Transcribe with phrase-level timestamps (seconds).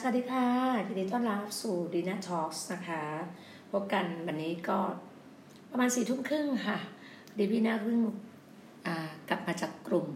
[0.00, 0.48] สวัสดีค่ะ
[0.86, 3.02] ยินดีต้อนรับสู่ดีน่าทอล์กนะคะ
[3.72, 4.78] พบกันวันนี้ก็
[5.70, 6.78] ประมาณสี่ทุ่มครึ่งค่ะ
[7.38, 7.98] ดีพี่น่าเพิ่ง
[9.28, 10.06] กลับมาจากกลุ่ม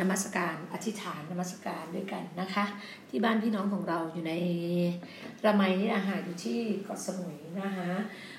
[0.00, 2.64] นมัสการอธิษฐานนมัสการด้วยกันนะคะ
[3.08, 4.34] ที่บ้านพี่น้องของเราอยู่ใน
[5.44, 7.90] ระไมนี่อาหารอยู่ที่เกาะสมุยนะคะ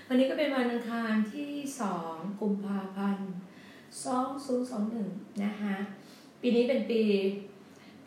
[0.07, 1.51] วันนี้ก็เป็นวันอังคารที่
[1.81, 3.33] สองกุมภาพันธ์
[4.05, 5.09] สองศูนย์สองหนึ่ง
[5.43, 5.75] นะคะ
[6.41, 7.03] ปีนี้เป็นปี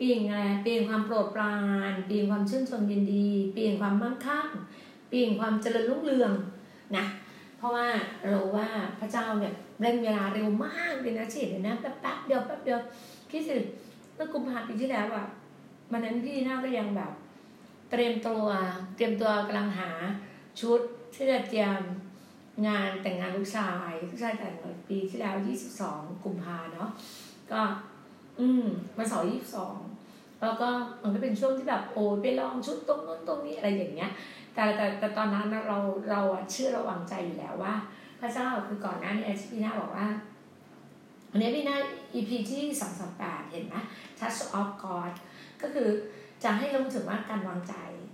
[0.03, 1.55] ปีแห่งอะไรปีแห่งความโปรดปรา
[1.91, 4.49] น เปีแห่งความชื่นชมยินดี เปีแห่งความมั่งคั่ง
[5.09, 6.33] เปีแห่งความเจริญรุ่งเรือง
[6.95, 7.05] นะ
[7.57, 7.87] เพราะว่า
[8.29, 8.67] เราว่า
[8.99, 12.79] พระเจ้าเนี่ยเร่งเวลาเร็วมากเลยนะเฉดเลยนะแป๊บเดียวแป๊บเดียว
[13.29, 13.55] คิดสิ
[14.15, 15.25] เมื่อกุมภาพันธ์ปีที่แล้วอะ
[15.91, 17.11] วันนั้นพี่น่าก็ยังแบบ
[17.91, 18.45] เตรียมตัว
[18.95, 19.89] เตรียมตัวกำลังหา
[20.61, 20.81] ชุด
[21.15, 21.79] ที่จะเตรียม
[22.67, 24.53] งานแต่งงานลูกชายลูกชายแต่ง
[24.89, 26.89] ปีที่แล้วยี่สิบสองกุมภาเนาะ
[27.51, 27.61] ก็
[28.41, 28.65] อืม
[28.97, 29.75] วันเสาร์ยี่สิบสอง
[30.41, 30.69] แล้วก็
[31.01, 34.11] มันก็เป็นช่วงที่แบบโอ้ไปลองชุดตรงนู้นตรงนี้อะไรอย่างเงี้ย
[34.55, 35.77] แต่แต่แต่ตอนนั้นเรา
[36.09, 36.21] เรา
[36.51, 37.75] เชื่อระวังใจอยู่แล้วว่า
[38.19, 40.07] พระเจ้าคือก่อนหน้านี้ที่พี่นาบอกว่า
[41.31, 41.75] อันนี้พี่นา
[42.13, 43.75] EP ที่สองสามแปดเห็นไหม
[44.19, 45.13] Touch of God
[45.61, 45.89] ก็คือ
[46.43, 47.73] จะให้รู้ถึงว่าการวางใจ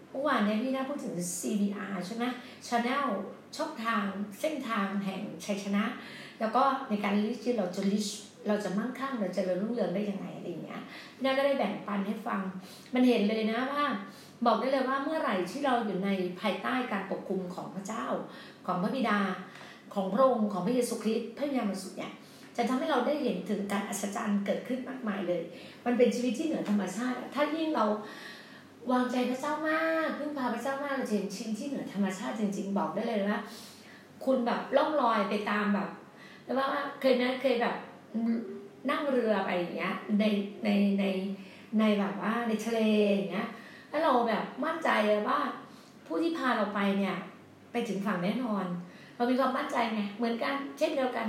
[0.10, 2.26] เมื่อวานนี้พี่นาพูดถึง CDR ใช่ไหม
[2.68, 3.08] Channel
[3.58, 4.06] ช่องทาง
[4.40, 5.84] เส้นทางแห่งชัยชนะ
[6.40, 8.08] แล้วก็ในการลิชที่เราจะลิช
[8.48, 10.82] เราจะมั่งคั่งเราจะเริญรุ่งเรืองได้ยังไงอะไรอย่างเงี้ย
[11.16, 12.42] พี่นาก็ได้แบ่งปันให้ฟัง
[12.94, 13.86] มันเห็นเลยนะว่า
[14.46, 18.06] บอกได้เลยว่าเมื่อไหร่ที่เราอยู่ในภายใต้การปกคุมของพระเจ้า
[18.66, 19.20] ของพระบิดา
[19.94, 22.14] ของพระองค์ของพระเยซูคริสต์พระยามสุดเนี่ย
[22.58, 25.44] จะทำให้เราได้เห็นถึงการอัศจรรย์เกิดขึ้นมากมายเลย
[25.86, 27.86] มันเป็นชีวิตที่เหนือธรรมชาติ ถ้ายิ่งเรา
[28.92, 33.40] วางใจพระเจ้ามากพึ่งพาพระเจ้ามากเราจะเห็นชิ้นที่เหนือธรรมชาติจริง ๆ บอกได้เลยว่า
[34.26, 35.90] คุณแบบล่องลอยไปตามแบบ
[36.46, 36.68] แล้วว่า
[37.02, 37.76] เคยนะเคยแบบ
[38.90, 40.24] นั่งเรือไปอย่างเงี้ยใน
[40.64, 40.70] ใน
[41.00, 41.06] ใน
[41.80, 42.80] ในแบบว่าในทะเล
[43.14, 43.48] อย่างเงี้ย
[43.90, 45.40] แล้วเราแบบมั่นใจเลยว่า
[46.06, 47.16] ผู้ที่พาเราไปเนี่ย
[47.72, 48.66] ไปถึงฝั่งแน่นอน
[49.16, 51.28] เรามีความมั่นใจไงเหมือนกัน เช่นเดียวกัน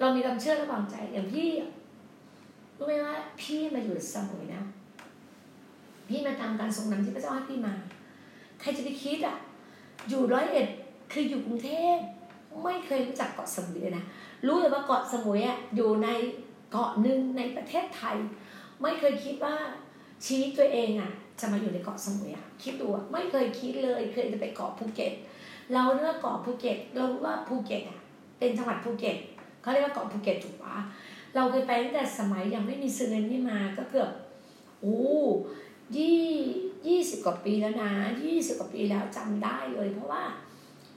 [0.00, 1.48] เรามีความเชื่อและวางใจอย่างพี่
[2.76, 4.62] รู้ไหมว่าพี่มาอยู่สมุยนะ
[6.08, 7.74] พี่มาตามการทรงนำที่พระเจ้าให้พี่มา
[8.60, 9.36] ใครจะไปคิดอะ
[10.08, 10.68] อยู่ร้อยเอ็ด
[11.12, 11.96] คืออยู่กรุงเทพ
[12.62, 14.04] ไม่เคยรู้จักเกาะสมุยเลยนะ
[14.46, 16.08] รู้เลยว่าเกาะสมุยอะอยู่ใน
[16.70, 18.16] เกาะหนึ่งในประเทศไทย
[18.82, 19.54] ไม่เคยคิดว่า
[20.26, 25.12] ชีวิตตัวเองอะ จะมาอยู่ในเกาะสมุยอะคิดดูไม่เคยคิดเลยเคยจะไปเกาะภูเก็ต
[25.74, 27.98] เราเลือกเกาะภูเก็ตเรารู้ว่าภูเก็ตอะ
[28.38, 29.16] เป็นจังหวัดภูเก็ต
[29.62, 30.76] เขาเรียกว่าเกาะภูเก็ตถูกปะ
[31.34, 34.10] เราเคยไปตั้งแต่สมัยยังไม่มีสึนามิมาก็เกือบ
[34.80, 35.00] โอ้
[35.96, 36.20] ยี่
[36.88, 37.92] ยี่สิบกว่าปีแล้วนะ
[38.24, 40.22] ยี่สิบกว่าปีแล้วจำได้เลย เพราะว่า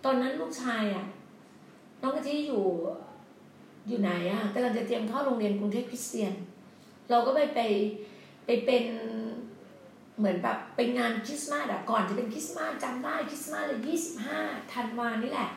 [0.03, 1.05] ตอนนั้นลูกชายอะ
[2.01, 2.63] น้องกะทิอยู่
[3.87, 6.33] อยู่ไหนอะกำลังจะเตรียมเข้าโรงเรียนกรุงเทพคริสเตียน
[7.09, 7.59] เราก็ไปไป
[8.45, 8.85] ไปเป็น
[10.17, 14.39] เหมือนแบบเป็นงานคริสต์มาสอะก่อนจะเป็นคริสต์มาสจำได้คริสต์มาสเลยยี่สิบห้า
[14.73, 15.49] ธันวานี่แหละ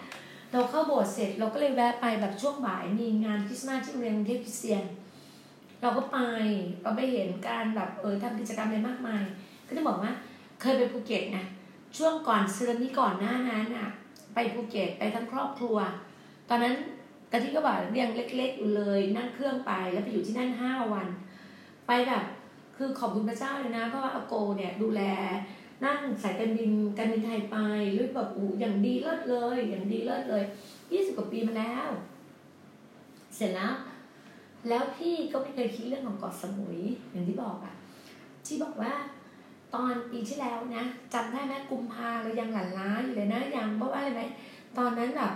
[0.52, 4.84] เราเข้าโบสถ์เสร็จเราก็เลยแวะไปแบบช่วงบ่ายมีงานคริสต์มาสที่โรงเรียนกรุงเทพคริสเตียน
[5.82, 6.19] เราก็ไป
[6.82, 9.23] เราไปเห็นการแบบเออทำกิจกรรมอะไรมากมาย
[9.67, 10.12] ก็จะบอกว่า
[10.61, 11.44] เคยไปภูเก็ตนะ
[11.96, 13.88] ช่วงก่อนสึนามิก่อนหน้านั้นอะ
[14.34, 15.76] ไปภูเก็ตไปทั้งครอบครัว
[16.49, 16.75] ตอนนั้น
[17.32, 21.08] กะทิก็บอกยังเล็กๆอยู่เลยนั่งเครื่องไปแล้วไปอยู่ที่นั่นห้าวัน
[21.87, 22.25] ไปแบบ
[22.76, 25.02] คือขอบคุณพระเจ้าเลยนะ เพราะว่าอาโกเนี่ยดูแล
[25.84, 27.56] นั่งสายการบินการบินไทยไป
[27.96, 30.44] ด้วยแบบอูอย่างดีเลิศเลย อย่างดีเลิศเลย
[30.93, 31.88] ยี่สิบกว่าปีมาแล้ว
[33.37, 33.75] เสร็จแล้ว
[34.69, 36.78] แล้วพี่ก็ไม่เคยคิดเรื่องของเกาะสมุย
[37.11, 37.75] อย่างที่บอกอะ
[38.46, 38.93] ที่บอกว่า
[39.75, 40.84] ตอนปีที่แล้วนะ
[41.14, 44.23] จำได้ไหมกุมภาเรายังหลั่นล้าอยู่เลยนะยังเพราะว่าอะไรไหม
[44.78, 45.32] ตอนนั้นแบบ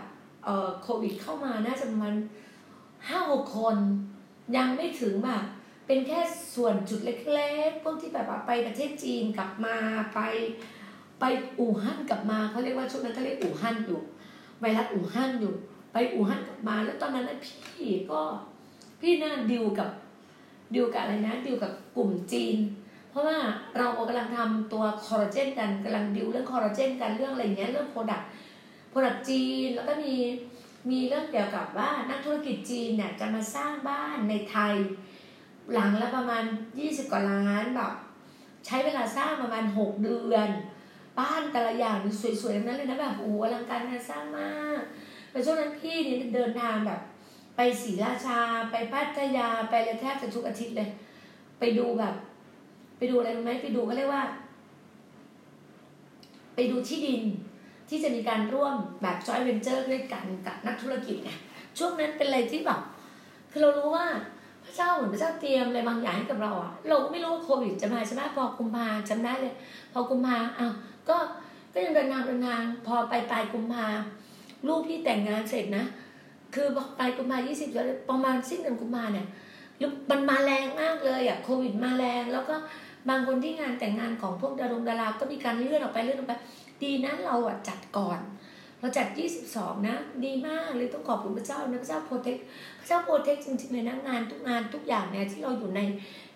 [0.83, 2.15] โควิดเข้ามาน่าจะประมาณ
[3.09, 3.77] ห้าหกคน
[4.57, 5.45] ยังไม่ถึงแบบ
[5.87, 6.21] เป็นแค่
[6.55, 9.77] ส่วนจุดเล็กๆ พวกที่แบบไปประเทศจีนกลับมา
[10.15, 10.21] ไป
[11.21, 11.25] ไป
[11.59, 14.01] อู่ฮั่นกลับมาเขาเรียกว่าช่วงนั้นเขาเรียกอู่ฮั่นอยู่
[14.61, 15.55] ไวรัสอู่ฮั่นอยู่
[15.93, 18.21] ไปอู่ฮั่นกลับมา แล้วตอนนั้นพี่ก็
[19.01, 19.91] พี่น่าดิวกับ
[20.75, 22.57] ดิวกับอะไรนะดิวกับกลุ่มจีน
[23.11, 23.39] เพราะว่า
[23.77, 30.15] เรากำลังทำตัวคอลลาเจนกันกำลังดิวเรื่องคอลลาเจนกันเรื่องอะไรเงี้ยเรื่อง product product จีนแล้วก็มี
[30.91, 34.75] มีเรื่องเกี่ยวกับว่านักธุรกิจจีนเนี่ยจะมาสร้างบ้านในไทย
[35.73, 36.45] หลังละประมาณ
[36.79, 37.93] ยี่สิบกว่าล้านแบบ
[38.67, 40.49] ใช้เวลาสร้างประมาณหกเดือน
[41.19, 41.97] บ้านแต่ละอย่าง
[42.43, 44.81] สวยๆนั้นเลยนะแบบโอ้อลังการงานสร้างมาก
[45.33, 47.01] ในช่วงนั้นพี่นี่เดินทางแบบ
[47.57, 48.39] ไปศรีราชา
[48.71, 50.89] ไปพัทยาไปเลยแทบจะทุกอาทิตย์เลย
[51.59, 52.15] ไปดูแบบ
[52.99, 54.25] ไปดูอะไรรู้ไหมไปดูก็เรียกว่า
[56.55, 57.23] ไปดูที่ดิน
[57.91, 61.31] ที่จะมีการร่วมแบบจอยเวนเจอร์ด้วยกันกับนักธุรกิจไง
[61.79, 62.81] ช่วงนั้นเป็นอะไรที่แบบ
[63.51, 64.07] คือเรารู้ว่า
[64.65, 69.55] พระเจ้าเหมือนพระเจ้าเตรียมอะไรบางอย่างให้กับเราอะเราก็ไม่รู้ว่าโควิดจะมาใช่ไหมพอกุมภาจำได้เลย
[69.93, 70.73] พอกุมภาอ้าว
[71.09, 71.17] ก็
[71.73, 73.87] ก็ยังเดินทางเดินทางพอไปปลายกุมภา
[74.67, 75.85] ลูกพี่แต่งงานเสร็จนะ
[76.55, 76.67] คือ
[76.99, 77.69] ปลายกุมภายี่สิบ
[78.11, 79.27] ประมาณสิ้นเดือนกุมภาเนี่ย
[80.11, 82.55] มันมาแรงมากเลยอะโควิดมาแรง แล้วก็
[83.09, 86.35] บางคนที่งานแต่งงานของพวกดารงดาราก็มีการเลื่อนออกไปเลื่อนออกไป
[86.83, 88.21] ดีนะเราอะจัดก่อน
[88.81, 89.07] เราจัด
[89.47, 92.37] 22 นะ ดีมากเลยต้องขอบคุณพระเจ้านะพระเจ้าโปรเทค
[92.81, 95.81] พระเจ้าโปรเทคจริงๆเลยนะงานทุกงานทุกอย่างเนี่ยที่เราอยู่ใน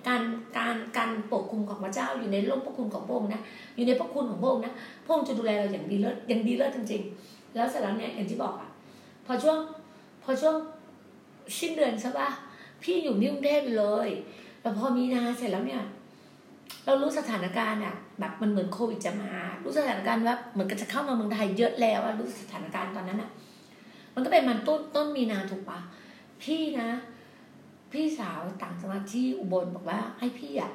[0.06, 0.22] การ
[0.58, 3.40] การการปกคุมของพระเจ้าอยู่ในร่มพระคุณของพระองค์นะ
[3.76, 4.72] อยู่ในพระคุณของพระองค์นะ
[5.04, 8.68] พระองค์จะดูแลเราอย่างดีเลิศอย่างดีเลิศจริง ๆ แล้วเสร็จแล้วเนี่ยอย่างที่บอกอะ
[9.26, 9.58] พอช่วง
[10.22, 10.56] พอช่วง
[11.58, 12.28] สิ้นเดือนใช่ปะ
[12.82, 14.08] พี่อยู่ที่งเทพเลย
[14.60, 15.82] แล้วพอมีนาเสร็จแล้วเนี่ย
[16.84, 19.30] เรารู้สถานการณ์อะ แบบมันเหมือนโควิดจะมา
[19.64, 23.30] รู้สถานการณ์ว่าเหมือนกันจะเข้ามาเมืองไทยเยอะแล้วอะรู้สถานการณ์ตอนนั้นอะ
[24.14, 25.78] มันก็เป็นมันต้นต้นมีนาถูกปะ
[26.42, 26.88] พี่นะ
[27.92, 30.72] พี่สาวต่างจังหวัดที่อุบลบอกว่า ให้พี่อะ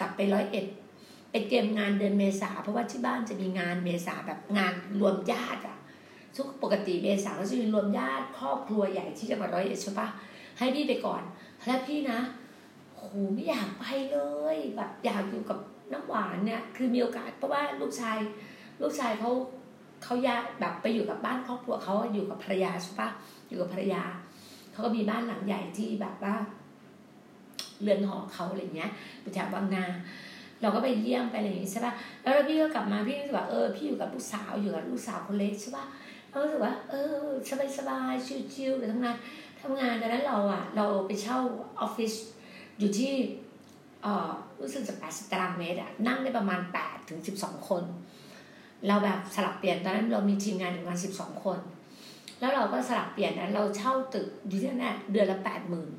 [0.00, 0.66] กลับไปร้อยเอ็ด
[1.30, 5.78] ไปเตรียมงานเดือนเมษาเพราะว่าที่บ้านจะมีงานเมษาแบบงานรวมญาติอะ
[6.36, 10.08] ทุกปกติเมษาก็จะมีรวมญาติครอบครัวใหญ่ที่จังหวัดร้อยเอ็ดใช่ปะ
[10.58, 11.22] ให้พี่ไปก่อน
[11.66, 12.18] แล้วพี่นะ
[12.94, 13.00] โห
[13.34, 14.18] ไม่อยากไปเล
[14.54, 15.58] ยแบบอยากอยู่กับ
[15.92, 18.18] น้ำหวานเนี่ยคือมีโอกาสเพราะว่าลูกชาย
[18.82, 19.30] ลูกชายเขา
[20.04, 23.08] เขาย้ายแบบไปอยู่กับบ้านครอบครัวเขาอยู่กับภรรยาใช่ปะ
[23.48, 24.02] อยู่กับภรรยา
[24.72, 26.34] เขาก็มีบ้านหลังใหญ่ที่แบบว่า
[27.82, 28.90] เรือนหอเขาอะไรเงี้ย
[29.20, 29.84] อยู่แถวบางนา
[30.62, 35.84] เราก็ไปเยี่ยมไปอะไรอย่างงี้ใช่ปะแล้วพี่ก็กลับมาพี่รู้สึกว่าเออพี่อยู่กับลูกสาวอยู่กับลูกสาวคนเล็กใช่ปะ
[36.30, 38.14] เรารู้สึกว่าเออสบายสบาย
[38.54, 39.16] ชิวๆไปทำงาน
[39.60, 41.38] ทำงานตอนนั้นเราอะ เราไปเช่า
[41.80, 42.12] ออฟฟิศ
[42.78, 43.12] อยู่ที่
[44.60, 47.84] รู้สึกจะแปดสิบตารางเมตรอะนั่งได้ประมาณแปดถึงสิบสองคน
[48.86, 51.58] เราแบบสลับเปลี่ยนตอนนั้นเรามีทีมงานประมาณสิบสองคน
[52.40, 55.90] แล้วเราก็สลับเปลี่ยนนะเราเช่าตึกอยู่ที่นั่นเดือนละแปดหมื่น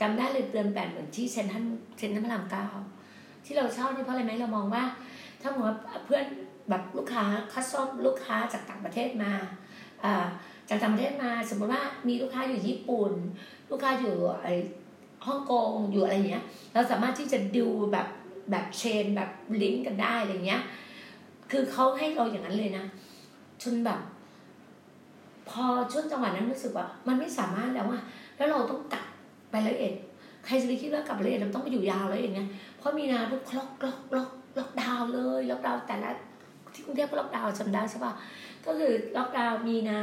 [0.00, 1.64] จำได้เลยเดือนแปดหมื่นที่เซนทรัล
[1.98, 2.66] เซนทรัลพระรามเก้า
[3.44, 4.84] ที่เราเช่านี่เพราะอะไรไหมเรามองว่า
[5.42, 5.74] ถ้าหมือน
[6.04, 6.24] เพื่อน
[6.68, 9.32] แบบลูกค้าคัสซอมลูกค้าจากต่างประเทศมา
[10.68, 13.12] จากต่างประเทศมา สมมติว่ามีลูกค้าอยู่ญี่ปุ่น
[13.70, 14.48] ลูกค้าอยู่ไอ
[15.28, 16.44] ฮ่องกงอยู่อะไรเงี้ย
[16.74, 18.08] เราสามารถที่จะดูแบบ
[18.50, 19.30] แบบเชนแบบ
[19.62, 20.62] ลิงก์กันได้อะไรเงี้ย
[21.50, 22.84] คือเขาให้เราอย่างนั้นเลยนะ
[23.62, 24.00] จนแบบ
[25.50, 28.02] พอช่วงจังหวะนั้นรู้สึกว่า มันไม่สามารถแล้วอะ
[28.36, 29.04] แล้วเราต้องกลับ
[29.50, 29.94] ไปละเอียด
[30.44, 36.10] ใครจะไปคิดว่ากลับละเอียดเราต้องไปอยู่ยาวเลยอย่างเงี้ยเพราะมีนาทุก lock lock lock lockdown เลยล็อกดาวแต่ละ
[36.74, 38.12] ที่กรุงเทพก็ล็อกดาวจำได้ใช่ปะ
[38.66, 40.00] ก็คือล็อกดาวมีนา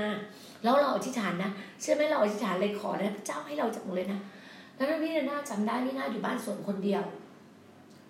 [0.63, 1.51] แล้วเราอธิษฐานนะ
[1.81, 4.19] เชื่อไหมเราอธิษฐานเลยขอนะพระเจ้าให้เราจังเลยนะ
[4.75, 7.03] แล้วพี่น่าจำได้พี่นาอยู่บ้านสวนคนเดียว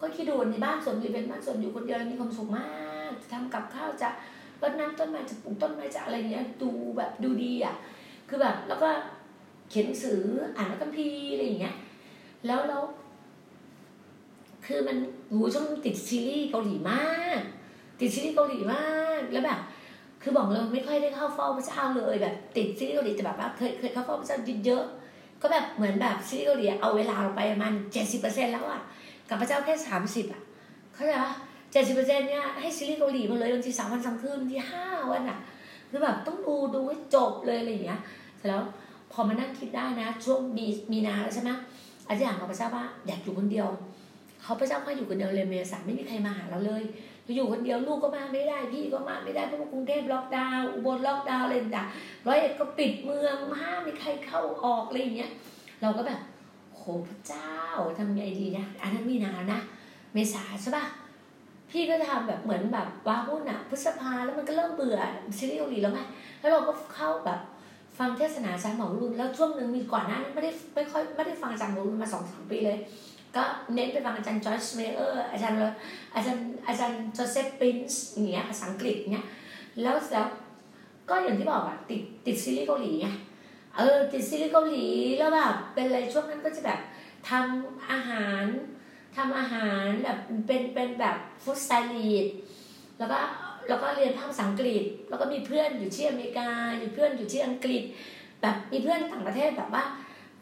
[0.02, 2.68] ก็คิดดูในบ้านสวนอยู่เป็นบ้านสวนอยู่คนเดียวมีความสุขมา
[3.10, 4.10] กทำกับข้าวจะ
[4.62, 7.76] รดน้ำต้นไม้จะปลูกต้นไม้จะอะไรเงี้ยดูแบบดูดีอะ
[8.30, 8.90] คือแบบแล้วก็
[9.70, 10.20] เขียนหนังสือ
[10.58, 11.76] อ่านคัมภีร์อะไรอย่างเงี้ย
[12.46, 12.84] แล้วแล้ว
[14.66, 14.98] คือมัน
[15.32, 17.08] หูช่วงติดซีรีส์เกาหลีมา
[17.38, 17.40] ก
[18.00, 18.88] ติดซีรีส์เกาหลีมา
[19.20, 19.60] กแล้วแบบ
[20.22, 24.84] คือบอกเลยไม่ค่อยได้เข้าเฝ้าพระเจ้าเลยแบบ ติดซีรีส์เกาหลีแต่แบบว่าเคยเคยเข้าเฝ้าพระเจ้าเยอะ
[25.46, 28.82] ก็แบบเหมือนแบบซีรีส์เกาหลีเอาเวลาไปประมาณเจ็ดสิบเปอร์เซ็นแล้วอะ
[29.30, 30.42] กับพระเจ้าแค่สามสิบอะ
[30.94, 31.34] เข้าใจปะ
[31.72, 35.38] เจ็ดสิบเปอร์เซ็นเนี่ยให้ซีรีส์เกาหลีมาเลยบางทีสามวันสามคืนบางทีห้าวันอะ
[35.90, 38.00] คือแบบต้องดูดูให้จบเลยอะไรอย่างเงี้ย
[38.38, 38.62] เสร็จแล้ว
[39.12, 41.52] พอมานั่งคิดได้นะ ช่วงมีมีนาแล้วใช่ไหม
[42.08, 43.68] อาจารย์กับพระเจ้าว่าอยากอยู่คนเดียว
[44.42, 46.84] เขาพระเจ้าก็อยู่คนเดียวเลยเมษาไม่มีใครมาหาเราเลย
[47.34, 51.84] อยู่คนเดียวลูกก็มาไม่ได้พี่ก็มาไม่ได้เพราะว่ากรุงเทพล็อกดาวน์อุบลล็อกดาวน์เลยจ้ะ
[52.28, 55.32] ร้อยเอ็ดก็ปิดเมืองห้ามไม่ใครเข้าออกอะไรอย่างเงี้ย
[55.82, 56.20] เราก็แบบ
[56.76, 57.56] โหพระเจ้า
[57.98, 59.60] ทำไงดีนะอันนั้นมีนานะ
[60.14, 60.86] เมษาใช่ปะ
[61.72, 65.00] พี่ก็ทำแบบเหมือนแบบว้าวุ่นอะพฤษภาแล้วมันก็เริ่มเบื่อ
[65.38, 66.02] ซีรีส์เกาหลีแล้วไง
[66.40, 67.40] แล้วเราก็เข้าแบบ
[67.98, 72.78] ฟังเทศนาจารย์หมอรุนแล้วช่วงหนึ่งมีก่อนหน้านี้ไม่ได้ไม่ค่อยไม่ได้ฟังจารย์หมอรุนมาสองสามปีเลย
[73.36, 73.44] ก็
[73.76, 75.58] เน้นไปฟังอาจารย์ Joyce Meyer อาจารย์
[76.16, 79.26] อาจารย์อาจารย์ Joseph Prince อย่างเงี้ยภาษาอังกฤษเงี้ย
[79.82, 80.26] แล้วแล้ว
[81.10, 83.08] ก็อย่างที่บอกอะติดติดซีรีส์เกาหลีไง
[83.78, 84.86] เออติดซีรีส์เกาหลี
[85.18, 86.80] แล้วแบบเป็นอะไรช่วงนั้นก็จะแบบ
[87.30, 88.44] ทำอาหาร
[89.16, 92.28] ทำอาหารแบบเป็นเป็นแบบ food stylist
[93.00, 93.18] แล้วก็
[93.70, 96.50] แล้วก็เรียนภาษาอังกฤษ แล้วก็มีเพื่อนอยู่ที่อเมริกา
[96.82, 97.84] มีเพื่อนอยู่ที่อังกฤษ
[98.42, 99.84] แบบมีเพื่อนต่างประเทศแบบว่า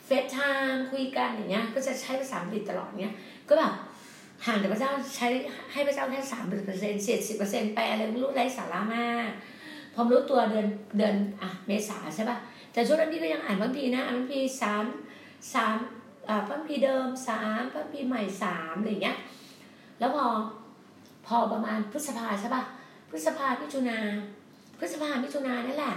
[0.06, 3.16] FaceTime คุยกันอย่างเงี้ย ก็จะใช้ภาษาอังกฤษตลอดเงี้ย
[3.50, 3.74] ก็แบบ
[4.46, 5.28] ห่างจากพระเจ้าใช้
[5.74, 9.30] ให้พระเจ้าแค่สามเปอร์เซ็นต์เจ็ดสิบเปอร์เซ็นต์แปลอะไรไม่รู้ไร้สาระมาก
[9.94, 10.68] พอรู้ตัวเดือน
[10.98, 12.38] เดือนอะเมษาใช่ป่ะ
[12.74, 14.84] แต่ช่วงนั้นพี่ก็ยังอ่านพระพีนะอ่านพระพีสาม
[15.54, 15.76] สาม
[16.30, 19.18] อ่าพระพีเดิมสามพระพีใหม่สามอะไรเงี้ย
[20.00, 20.26] แล้วพอ
[21.28, 22.64] พอประมาณพฤษภาใช่ป่ะ
[23.10, 24.00] พฤษภาพิจุนา
[24.80, 25.96] พฤษภาพิจุนานั่นแหละ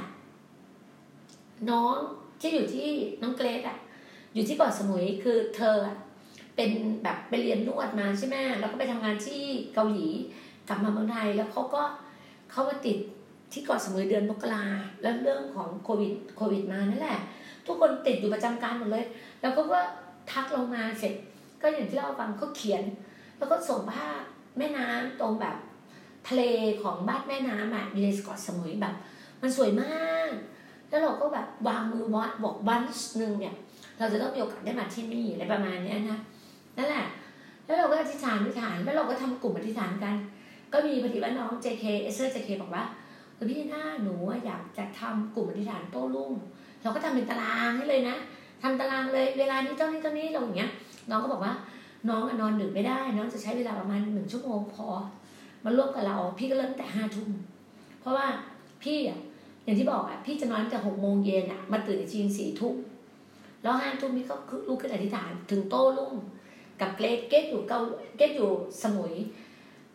[1.70, 1.96] น้อง
[2.40, 2.88] ที่อยู่ที่
[3.22, 3.76] น้องเกรดอะ
[4.36, 5.76] อยู่ที่เกาะสมุยคือเธอ
[6.56, 6.70] เป็น
[7.02, 9.42] แบบไปเรียนนวดมาใช่ไหมแล้วก็ไปทำงานที่
[9.74, 10.08] เกาหลี
[10.68, 11.82] กลับมาเมืองไทยแล้วเขาก็
[12.50, 12.98] เขามาติด
[13.52, 14.64] ที่เกาะสมุยเดือนมกรา
[15.02, 17.18] แล้วเรื่องของโควิดโควิดมานั่นแหละ
[17.66, 19.04] ทุกคนติดอยู่ประจำการหมดเลย
[19.40, 19.80] แล้วก็ก็
[20.30, 21.14] ทักลงมาเสร็จ
[21.62, 22.82] ก็อย่างที่เราฟังเขาเขียน
[23.38, 24.20] แล้วก็ส่งภาพ
[24.58, 25.56] แม่น้ำตรงแบบ
[26.28, 26.42] ทะเล
[26.82, 28.94] ของบ้านแม่น้ำอะมีในเกาะสมุยแบบ
[29.42, 30.30] มันสวยมาก
[30.88, 32.82] แล้วเราก็แบบวางมือวัดบอกวัน
[33.18, 33.54] หนึ่งเนี่ย
[33.98, 36.18] เราจะต้องมีโอกาสได้มาที่นี่อะไรประมาณนี้นะ
[36.76, 37.06] นั่นแหละ
[37.66, 40.14] แล้วเราก็อธิษฐานอธิษฐานแล้วเราก็ทำกลุ่มอธิษฐานกัน
[40.72, 42.84] ก็มีปฏิบัติน้อง JK เอเซอร์ JK บอกว่า
[43.50, 46.32] พี่หน้าหนูอยากจะทำกลุ่มอธิษฐานโต้รุ่ง
[46.82, 48.16] เราก็ทำเป็นตารางให้เลยนะ
[48.62, 50.70] ทำตารางเลยเวลานี้เท่านี้เท่านี้เราอย่างเงี้ย
[51.10, 51.54] น้องก็บอกว่า
[52.08, 54.86] น้องนอนดึกไม่ได้น้องจะใช้เวลาประมาณหนึ่งชั่วโมงพอ
[55.64, 57.30] มาร่วมกับเรา พี่ก็เริ่มแต่ห้าทุ่ม
[58.00, 58.26] เพราะว่า
[58.82, 59.20] พี่อะ
[59.64, 62.74] อย่างที่บอกอะพี่จะนอนแต่หกโมงเย็นอะมาตื่นอีกทีสี่ทุ่ม
[63.66, 64.36] แล้วห้าทุ่มพี่ก็
[64.68, 66.14] ลุกขึ้นอธิษฐานถึงโต้รุ่ง
[66.80, 67.80] กับเกรดเกตอยู่เกา
[68.16, 68.50] เกตอยู่
[68.82, 69.14] สมุย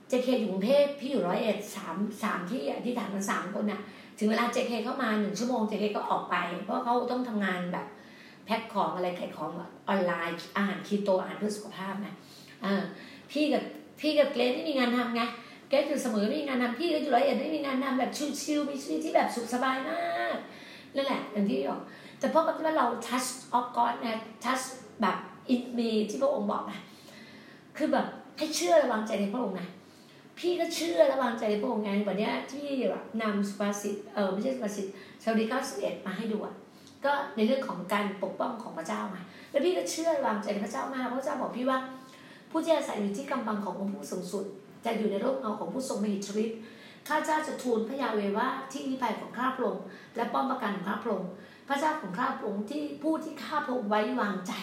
[0.09, 3.81] เจเคอยู่กรุงเทพพี่อยู่ร้อยเอ็ดสามสามที่อธิษฐานกันสามคนน่ะ
[4.19, 7.85] ถึงเวลาเจเคเข้ามาหนึ่งชั่วโมงเจเคก็ออกไป เพราะเขาต้องทำงานแบบ
[8.45, 9.51] แพ็คของอะไรขายของ
[9.89, 12.15] ออนไลน์อาหารคีโตอาหารเพื่อสุขภาพนะ
[12.65, 12.83] อ่า
[13.31, 13.63] พี่กับ
[13.99, 15.21] พี่กับเกรดไม่มีงานทำไง
[15.69, 18.11] เกรดอยู่เสมอไม่มีงานทำพี่ก็อยู่ร้อยเอ็ดไม่มีงานทำแบบ
[18.41, 20.37] ชิลๆมีชีวิตที่แบบสุขสบายมาก
[20.95, 21.81] นั่นแหละอย่างที่บอก
[22.21, 24.65] แต่พอว่าเรา touch of God นะ touch
[25.01, 25.17] แบบ
[25.49, 26.79] อินมีที่พระองค์บอกนะ
[27.77, 29.67] คือแบบให้เชื่อระวังใจในพระองค์นะ
[30.39, 34.87] พี่ก็เชื่อระวังใจในพระองค์ไงวันนี้ที่แบบนำสุภาษิตเออไม่ใช่สุภาษิต
[35.23, 36.53] ชาวดีเก้าสิบเอ็ดมาให้ดูอะ
[37.05, 41.79] ก็ในเรื่องของการปกป้องของพระเจ้ามาแล้วพี่ก็เชื่อระวังใจในพระเจ้ามากพระเจ้าบอกพี่ว่า
[42.51, 44.45] ผู้ที่อาศัยอยู่ที่กำบังขององค์ผู้สูงสุด
[44.85, 46.57] จะอยู่ในร่มเงาของผู้ทรงมหิทธิฤทธิ์
[47.07, 49.83] ข้าเจ้าจะทูลพระยาเวว่าที่นิพายของข้าพระองค์
[50.15, 51.29] และป้อมประกันของข้าพระองค์
[51.67, 54.53] พระเจ้าของข้าพระองค์ที่ผู้ที่ข้าพระองค์ไว้วางใจ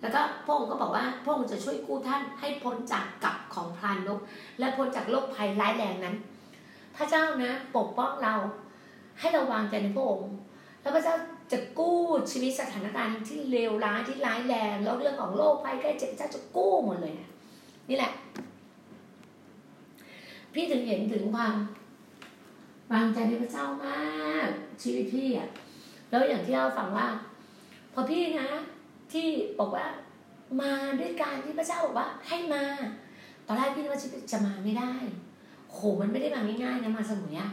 [0.00, 4.20] แล้วก็พระองค์ก็บอกว่าพระองค์จะช่วยกู้ท่านให้พ้นจากกับของพรานนก
[4.58, 6.16] และพ้นจากโรคภัยร้ายแรงนั้น
[6.96, 8.34] พระเจ้านะปกป้องเรา
[9.20, 10.30] ให้เราวางใจในพระองค์
[10.82, 11.14] แล้วพระเจ้า
[11.52, 11.98] จะกู้
[12.30, 17.30] ชีวิตสถานการณ์ที่เลวร้ายที่ร้ายแรงแล้วเรื่องของโรคภัยใกล้เจ็บเจ้าจะกู้หมดเลยนะ
[17.88, 18.12] นี่แหละ
[20.54, 21.54] พี่ถึงเห็นถึงความ
[22.92, 24.48] วางใจในพระเจ้ามาก
[24.82, 25.48] ชีวิตพี่อะ
[26.12, 27.08] แล้วอย่างที่เราฟังว่า
[27.92, 28.48] พอพี่นะ
[29.12, 29.26] ที่
[29.58, 29.86] บอกว่า
[30.60, 32.64] มาด้วยการที่พระเจ้าบอกว่าให้มา
[33.46, 34.00] ตอนแรกพี่ว่า
[34.32, 34.92] จะมาไม่ได้
[35.72, 37.50] โหมันไม่ได้มาง่ายๆนะมาสมุยอะ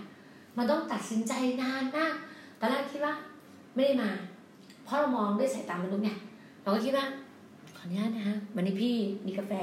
[0.57, 2.13] มันต้องตัดสินใจนานมาก
[2.59, 3.13] ตอนแรกคิดว่า
[3.75, 4.09] ไม่ได้มา
[4.83, 6.11] เพราะเรามองด้วยสายตามนุษย์ไง
[6.61, 7.05] เราก็คิดว่า
[7.77, 9.53] ขออนุญาตนะฮะวันนี้พี่มีกาแฟ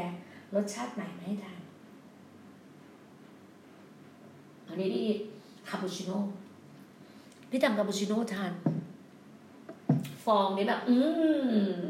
[0.54, 1.60] รสชาติใหม่มาให้ทาน
[4.68, 5.06] อันนี้พี่
[5.68, 6.18] คาปูชิโน่
[7.50, 8.52] พี่ทำคาปูชิโน่ทาน
[10.24, 10.96] ฟองนี้แบบ อื
[11.78, 11.80] ม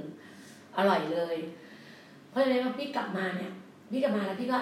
[0.77, 1.37] อร่อยเลย
[2.31, 3.53] เพราะฉะนั้นพี่กลับมาเนี่ย
[3.91, 4.59] พี่กลับมาแล้วพี่ก็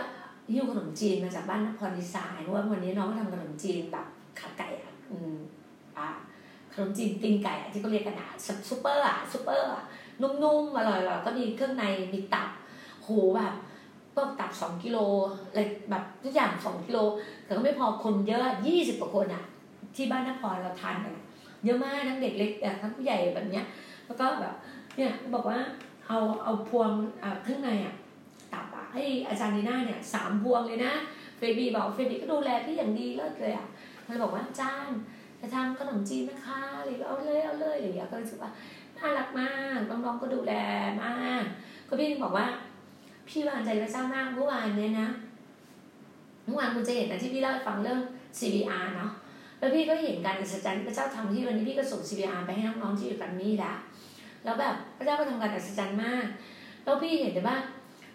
[0.53, 4.07] หิ้วขนมจีนมาจากบ้านนครดีไซน์เพราะว่าวันนี้น้องก็ทำขนมจีนแบบ
[4.41, 5.35] ขาไก่อะอืม
[5.99, 6.09] อ่า
[6.73, 8.29] ขนมจีนตีนไก่ที่เขาเรียกกันอะ
[8.69, 9.85] ซุปเปอร์อะซุปเปอร์อะ
[10.21, 12.49] นุ่มๆอร่อยๆก็มีเครื่องในมีตับ
[13.03, 13.55] โหแบบ
[14.15, 14.99] พวกตับสองกิโล
[15.49, 15.61] อะไร
[15.91, 16.99] แบบทุกอย่างสองกิโล
[17.45, 19.45] แต่ก็ไม่พอคนเยอะยี่สิบกว่าคนอะ
[19.97, 21.15] ที่บ้านนครเราทานกัน
[21.65, 23.67] เยอะมากทั้งเด็กเล็กทั้งผู้ใหญ่แบบเนี้ย
[24.07, 24.55] แล้วก็แบบ
[24.97, 25.59] เนี่ยบอกว่า
[26.09, 26.91] เอาเอาพวง
[27.43, 27.95] เครื่องในอะ
[28.53, 30.93] ตับอะให้อาจารย์นีน่าเนี่ยสามพวงเลยนะ
[31.39, 33.67] เฟบีบอกเฟบีก็ดูแลพี่อย่างดีเลิศเลยอะ
[34.09, 34.99] มันบอกว่าอาจารย์
[35.41, 38.51] จะทำขนมจีนนะคะหรือเอาเลยเอาเลยอะไรอย่างเงี้ยก็รู้สึกว่า
[38.99, 40.53] น่ารักมากน้องๆก็ดูแล
[41.03, 41.45] มาก
[41.89, 42.47] ก็พี่บอกว่า
[43.29, 45.09] พี่วางใจพระเจ้ามากเมื่อวานเนี่ยนะ
[46.45, 48.01] เมื่อวานคุณจะเห็นนะที่พี่เล่าฟังเรื่อง
[48.39, 49.11] CBR เนาะ
[49.65, 53.73] แล้วพี่ก็เห็นการอัศจรรย์พระเจ้าทำที่วันนี้พี่ก็ส่ง CBR ไปให้น้องๆที่อยู่กันนี่ละ
[54.45, 56.27] แล้วแบบพระเจ้าก็ทำการอัศจรรย์มาก
[56.85, 57.57] แล้วพี่เห็นเลยว่า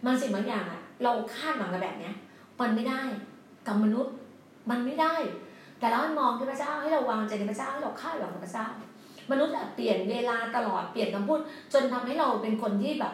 [0.05, 2.15] มันสิ่งบางอย่างอะเราคาดหวังกับแบบเนี้ย
[2.59, 3.01] มันไม่ได้
[3.67, 4.13] กับมนุษย์
[4.69, 5.15] มันไม่ได้
[5.79, 8.65] แต่เรามองที่พระเจ้าให้เราวางใจในพระเจ้าให้เราคาดหวังกับพระเจ้า
[9.31, 11.39] มนุษย์เปลี่ยนเวลาตลอดเปลี่ยนคำพูด
[11.73, 13.13] จนทำให้เราเป็นคนที่แบบ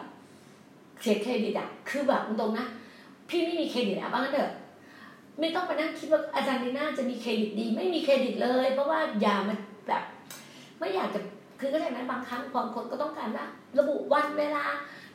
[1.00, 2.66] เสียเครดิตอะคือแบบตรงๆนะ
[3.28, 4.52] พี่ไม่มีเครดิตอะบ้างเถอะ
[5.40, 10.02] ไม่ต้องไปนั่งคิดว่าอาจารย์ดีน่าจะมีเครดิตดี ไม่มีเครดิตเลย เพราะว่าอย่ามันแบบ
[10.78, 11.20] ไม่อยากจะ
[11.60, 13.46] คือก็ใช่ไหมบางครั้งบางคนก็ต้องการว่า
[13.78, 14.64] ระบุวันเวลา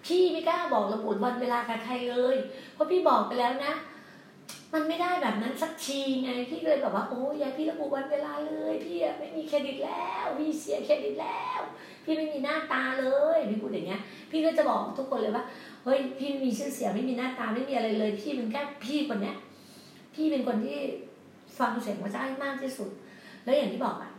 [0.06, 2.36] พี่ไม่กล้าบอกระบุวันเวลากับใครเลย
[2.74, 3.74] เพราะพี่บอกไปแล้วนะ
[4.74, 11.62] มันไม่ได้แบบนั้นสักทีไงพี่เลยแบบว่าโอ้ยายพี่ระบุวันเวลาเลย พี่ไม่มีเครดิตแล้วพี่เสียเครดิตแล้ว
[12.06, 13.06] พี่ไม่มีหน้าตาเล
[13.36, 15.46] ยพี่พูดอย่างเงี้ย พี่ก็จะบอกทุกคนเลยว่า
[15.84, 19.36] เฮ้ยพี่ไม่มีชื่อเสียงไม่มีหน้าตาไม่มีอะไรเลย พี่เป็นแค่พี่คนเนี้ย
[20.14, 20.78] พี่เป็นคนที่
[21.60, 22.90] ฟังเสียงพระเจ้ามากที่สุด
[23.44, 24.12] แล้วอย่างที่บอกอะ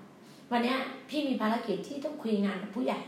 [0.52, 0.74] วันนี้
[1.08, 3.00] พี่มีภารกิจที่ต้องคุยงานกับผู้ใหญ่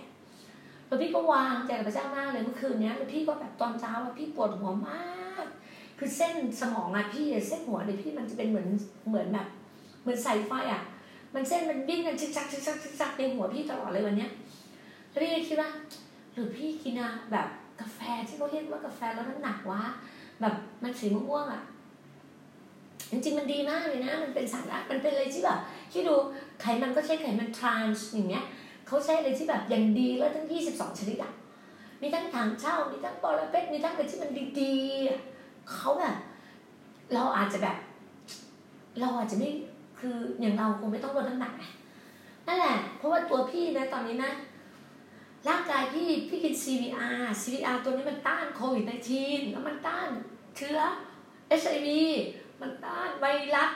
[0.86, 5.46] แล้วพี่ก็วางใจกับพระเจ้ามากเลยเมื่อคืนนี้แล้วพี่ก็แบบตอนเช้าว่ะพี่ปวดหัวมาก
[5.98, 8.68] คือเส้นสมองอะพี่เส้นหัวเนี่ยพี่มันจะเป็นเหมือน
[9.08, 9.46] เหมือนแบบ
[10.02, 10.82] เหมือนสายไฟอะ
[11.34, 14.30] มันเส้นมันวิ่งกันชิกชักชิกชักชิกชักในหัวพี่ตลอดเลยวันเนี้ย
[15.10, 15.70] แล้วพี่คิดว่า
[16.32, 17.48] หรือพี่กินอะแบบ
[17.80, 19.82] กาแฟที่เขาเรียกว่ากาแฟลดน้ำหนักวะ
[20.40, 21.62] แบบมันสีม่วงอะ
[23.14, 25.58] จริงๆมันดีมากเลยนะ มันเป็นสาระมันเป็นอะไรที่แบบ
[25.92, 26.14] ที่ดู
[26.60, 28.44] ไขมันก็ใช้ไขมันทรานส์อย่างเงี้ย
[28.86, 31.32] เขาใช้อะไรที่แบบอย่างดีแล้วทั้ง 22 ชนิดอะ
[32.00, 36.16] มีทั้งถังเช่า มีทั้งปอระเปชมีทั้งอะไรที่มันดีๆเขาแบบ
[37.14, 37.76] เราอาจจะแบบ
[39.00, 39.50] เราอาจจะไม่
[39.98, 41.52] คืออย่างเราคงไม่ต้องลดน้ำหนัก
[42.46, 44.32] นั่นแหละ เพราะว่าตัวพี่นะตอนนี้นะ
[45.48, 50.08] ร่างกายพี่พี่กิน CVR CVR ตัวนี้มันต้านโควิด -19 แล้วมันต้าน
[50.56, 50.78] เชื้อ
[51.62, 51.86] HIV
[52.60, 53.70] มันต้านไวรัส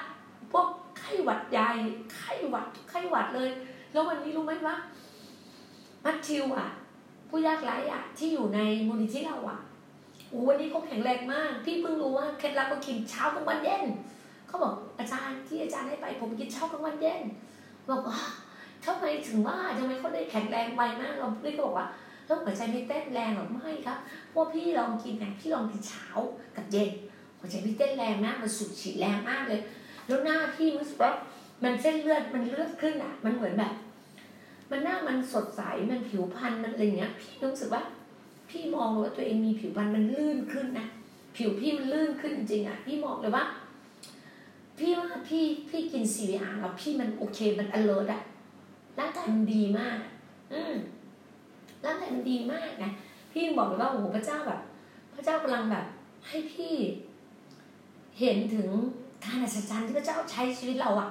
[0.53, 0.67] พวก
[0.99, 1.71] ไข้หวัดใหญ่
[2.15, 3.51] ไข้หวัดไข้หวัดเลย
[3.93, 4.77] แล้ววันนี้รู้ไหมว่า
[6.05, 6.69] มัทธิวอะ
[7.29, 9.59] ผู้ยากไร้อะ ที่อยู่ในมูลนิธิเราอะ
[10.29, 13.85] โอ้วันนี้เขาแข็งแรงมาก พี่เพิ่งรู้ว่าเคล็ดลับก็กินเช้ากลางวันเย็น
[14.47, 17.23] เขาบอกอาจารย์ที่อาจารย์ให้ไปผมกินเช้ากลางวันเย็น
[17.91, 18.19] บอกว่า
[18.85, 21.87] ทำไมถึงว่าทำไมเขาได้แข็งแรงไวมากเราพี่ก็บอกว่า
[22.27, 23.99] แล้วหัวใจไม่เต้นแรงหรอไม่ครับ
[24.31, 26.07] เพราะพี่ลองกินไงพี่ลองกินเช้า
[26.57, 26.91] กับเย็น
[27.39, 29.61] หัวใจพี่เต้นแรงมากมันสุดฉีดแรงมากเลย
[30.07, 31.15] แล้วหน้าพี่มันแบบ
[31.65, 33.73] มันเส้นเลือดมันเลือดขึ้นอะ มันเหมือนแบบ
[34.71, 37.83] มันหน้ามันสดใสมันผิวพรรณมันอะไรเงี้ย พี่รู้สึกว่า
[38.49, 40.87] พี่มองว่าตัวเองมีผิวพรรณมันลื่นขึ้นนะ
[41.37, 43.45] ผิวพี่มันลื่นขึ้นจริงอะ พี่มองเลยว่า
[44.79, 48.23] พี่ว่าพี่พี่กินซีวีอาร์แล้วพี่มันโอเคมัน alert อะ
[48.99, 49.99] ร่างกายมันดีมาก
[50.53, 50.75] อืม
[51.85, 52.91] ร่างกายมันดีมากนะ
[53.33, 54.61] พี่บอกเลยว่าโอ้โหพระเจ้าแบบ
[55.15, 55.85] พระเจ้ากำลังแบบ
[56.29, 56.75] ให้พี่
[58.19, 58.71] เห็นถึง
[59.25, 61.09] การอัศจรรย์ที่พระเจ้าใช้ชีวิตเราอะ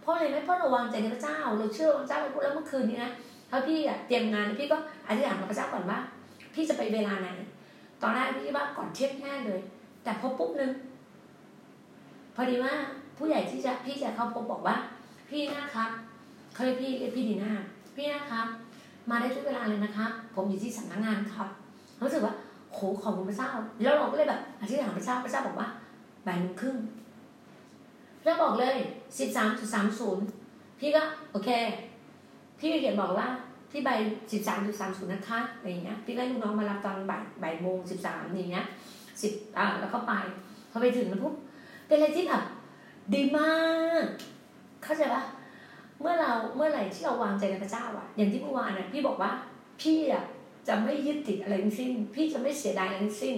[0.00, 3.12] เพราะอะไรไหมเพราะเราวางใจในพระเจ้า เราเชื่อพระเจ้าแล้วเมื่อคืนนี้นะ
[3.50, 4.76] ถ้าพี่อะเตรียมงานพี่ก็
[5.08, 5.98] อธิษฐานกับพระเจ้าก่อนว่า
[6.54, 7.28] พี่จะไปเวลาไหน
[8.02, 9.60] ตอนแรกพี่ว่าก่อนเที่ยงแน่เลย
[10.04, 10.70] แต่พอปุ๊บนึง
[12.34, 12.72] พอดีว่า
[13.16, 14.76] ผู้ใหญ่ที่จะพี่จะเข้าพบบอกว่า
[15.30, 15.90] พี่นะครับ
[16.54, 17.52] เขาเรียกพี่เรียกพี่ดีน่า
[17.96, 18.46] พี่นะครับ
[19.10, 21.48] มาได้ทุกเวลาเลยนะครับ ผมอยู่ที่สำนักงานครับ
[22.02, 22.34] รู้สึกว่า
[22.72, 23.50] โหขอบคุณพระเจ้า
[23.82, 25.68] แล้วเราก็เลยแบบอธิษฐานพระเจ้าพระเจ้าบอกว่า
[26.26, 26.76] บ่ายโมงครึ่ง
[28.24, 28.76] แล้วบอกเลย
[29.18, 30.24] สิบสามจุดสามศูนย์
[30.80, 31.50] พี่ก็โอเค
[32.58, 33.28] พี่เขียนบอกว่า
[33.70, 33.90] ที่ใบ
[34.32, 38.66] สิบสามจุดสามศูนย์นะคะอะไรอย่างเงี้ยพี่ก็ให้ลูกน้องมารับตอนบ่ายบ่ายโมงสิบสามอย่างเงี้ย
[39.22, 40.12] สิบอ่าแล้วก็ไป
[40.70, 41.34] พอไปถึงแล้วปุ๊บ
[41.86, 42.42] เป็นอะไรที่แบบ
[43.14, 43.52] ดีมา
[44.02, 44.04] ก
[44.82, 45.22] เข้าใจปะ
[46.00, 49.30] เมื่อเราเมื่อไหร่ที่เราวางใจในพระเจ้าอะอย่างที่เมื่อวานน่ะพี่บอกว่า
[49.80, 50.24] พี่อะ
[50.68, 53.36] จะไม่ยึดติดอะไรทั้งสิ้น พี่จะไม่เสียดายอะไรทั้งสิ้น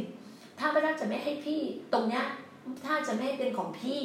[0.59, 1.61] ถ้าพระเจ้าจะไม่ให้พี่
[1.93, 2.25] ตรงเนี้ย
[2.85, 4.01] ถ้าจะไม่เป็นของพี่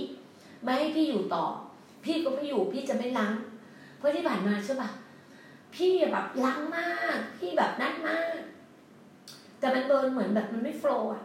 [0.63, 1.45] ไม่ให้พี่อยู่ต่อ
[2.06, 3.36] พี่ก็ไม่อยู่พี่จะไม่ล้าง
[3.97, 4.89] เพราะที่ผ่านมาใช่ปะ
[5.76, 8.38] พี่แบบล้างมาก พี่แบบนั่นมาก
[9.60, 11.23] แต่มันเบิร์นเหมือนแบบมันไม่โฟล์อะ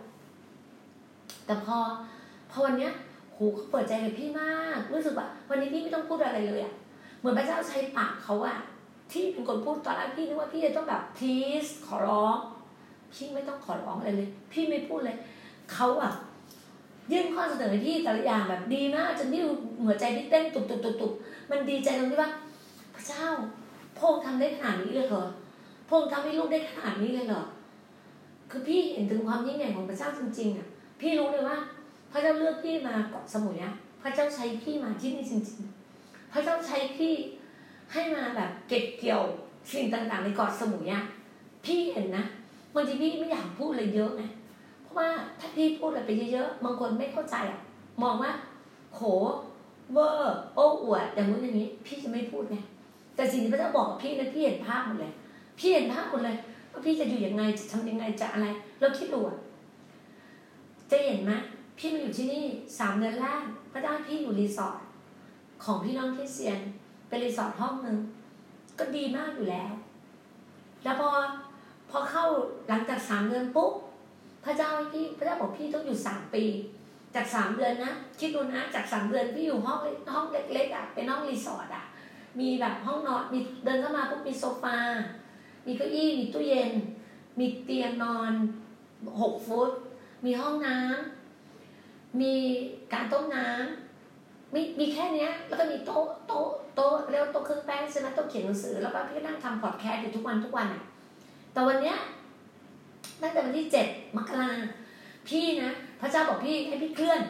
[1.46, 1.76] แต่พอ
[2.50, 2.92] พอวันเนี้ย
[3.32, 6.74] โหเขาเปิดใจกับพี่มากรู้สึกว่าวันนี้พี่ไม่ต้องพูดอะไรเลยอะ
[7.18, 8.56] เหมือนพระเจ้าใช้ปากเขาอะ
[9.12, 12.36] ที่เป็นคนพูดตอนแรกพี่นึกว่าพี่จะต้องแบบ please ขอร้อง
[13.14, 15.16] พี่ไม่ต้องขอร้องอะไรเลย พี่ไม่พูดเลย
[15.72, 16.12] เขาอะ
[17.12, 19.42] ยื่นข้อเสนอที่แต่ละอย่างแบบดีมากจนที่
[19.84, 21.12] หัวใจที่เต้นตุบตุบตุบตุบ
[21.50, 22.30] มันดีใจตรงที่ว่า
[22.94, 23.24] พระเจ้า
[23.98, 25.24] พงทำได้ขนาดนี้เลยเหรอ
[25.88, 27.42] พงทำให้ลูกได้ขนาดนี้เลยเหรอ
[28.50, 30.66] คือพี่เห็นถึงความยิ่งใหญ่ของพระเจ้าจริงๆอะ
[31.00, 31.58] พี่รู้เลยว่า
[32.12, 35.60] พระเจ้าเลือกพี่มาเกาะสมุยอะพระเจ้าใช้พี่มาที่นี่จริง
[35.96, 37.12] ๆ พระเจ้าใช้พี่
[37.92, 39.22] ให้มาแบบเก็บเกี่ยว
[39.72, 41.02] สิ่งต่างๆในเกาะสมุยอะ
[41.64, 42.24] พี่เห็นนะ
[42.74, 44.22] บางทีพี่ไม่อยากพูดเลยเยอะไง
[44.88, 47.60] เพราะว่าถ้าพี่พูดอะไรไปเยอะๆบางคนไม่เข้าใจอะ
[48.02, 48.32] มองว่า
[48.94, 49.00] โห
[49.92, 52.56] เวอร์โอ้อวดอย่างนู้นอย่างนี้ พี่จะไม่พูดไง
[53.14, 55.12] แต่สิ่งที่พระเจ้าบอกพี่นะพี่เห็นภาพหมดเลย
[55.58, 56.36] พี่เห็นภาพหมดเลย
[56.72, 58.46] ว่าพี่จะอยู่ยังไงจะทำยังไงจะอะไร
[58.78, 59.38] แล้วคิดดูอะ
[60.90, 61.32] จะเห็นไหม
[61.78, 62.44] พี่มาอยู่ที่นี่
[62.78, 64.80] สามเดือนแรกพระเจ้าพี่อยู่รีสอร์ท
[65.64, 66.60] ของพี่น้องคริสเตียน
[67.08, 67.96] เป็นรีสอร์ทห้องหนึ่ง
[68.78, 69.72] ก็ดีมากอยู่แล้ว
[70.82, 71.08] แล้วพอ
[71.90, 72.24] พอเข้า
[72.68, 73.72] หลังจากสามเดือนปุ๊บ
[74.44, 76.44] พระเจ้าพี่พระเจ้าบอกพี่ต้องอยู่สามปี
[77.14, 79.78] จากสามเดือนนะคิดดูนะจากสามเดือนพี่อยู่ห้อง
[80.14, 81.84] ห้องเล็กๆอะเป็นห้องรีสอร์ทอะ
[82.40, 84.78] มีแบบห้องนอนมีเดินเข้ามาปุ๊บมีโซฟา
[85.66, 86.72] มีเก้าอี้มีตู้เย็น
[87.38, 88.32] มีเตียงนอน
[89.20, 89.70] หกฟุต
[90.24, 92.34] มีห้องน้ำมี
[92.92, 100.82] การต้มน้ำมีมีแค่เนี้ยแล้วก็มีโต๊ะโต๊ะโต๊ะเรียกว่าโต๊ะเครื่องแป้งใช่ไหมโต๊ะเขียนหนังสือแล้วก็พี่ก็นั่งทำพอดแคสต์อยู่ทุกวันทุกวันอะ
[101.52, 101.96] แต่วันเนี้ย
[103.22, 104.50] ตั้งแต่วันที่เจ็ดมกรา
[105.28, 107.20] พี่นะพระเจ้าบอกพี่ให้พี่เคลื่อน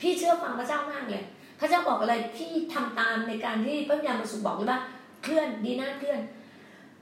[0.00, 1.22] พี่เชื่อฟังพระเจ้ามากเลย
[1.60, 4.80] พระเจ้าบอกอะไรพี่ทำตามในการที่พระยามาสุบอกเลยว่า
[5.22, 6.20] เคลื่อนดีนะเคลื่อน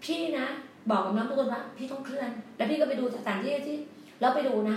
[0.05, 0.47] พี่นะ
[0.91, 3.77] บอกกับน้องทุกคนว่าพี่ต้องเคลื่อน แล้วพี่ก็ไปดูสถานที่ที่
[4.21, 4.77] แล้วไปดูนะ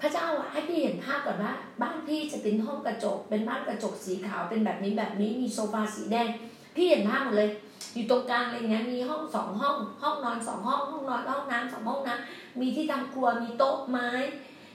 [0.00, 6.28] พระเจ้าอะให้พี่เห็นภาพก่อนว่า บ้านพี่จะเป็นห้องกระจก เป็นบ้านกระจกสีขาวเป็นแบบนี้แบบนี้มีโซฟาสีแดง
[6.74, 7.50] พี่เห็นภาพหมดเลย
[7.94, 12.16] อยู่ตรงกลางอะไรเงี้ยมีห้องสองห้อง ห้องนอนสองห้อง ห้องนอนห้องน้ำสองห้องนะ
[12.60, 14.08] มีที่ทำครัวมีโต๊ะไม้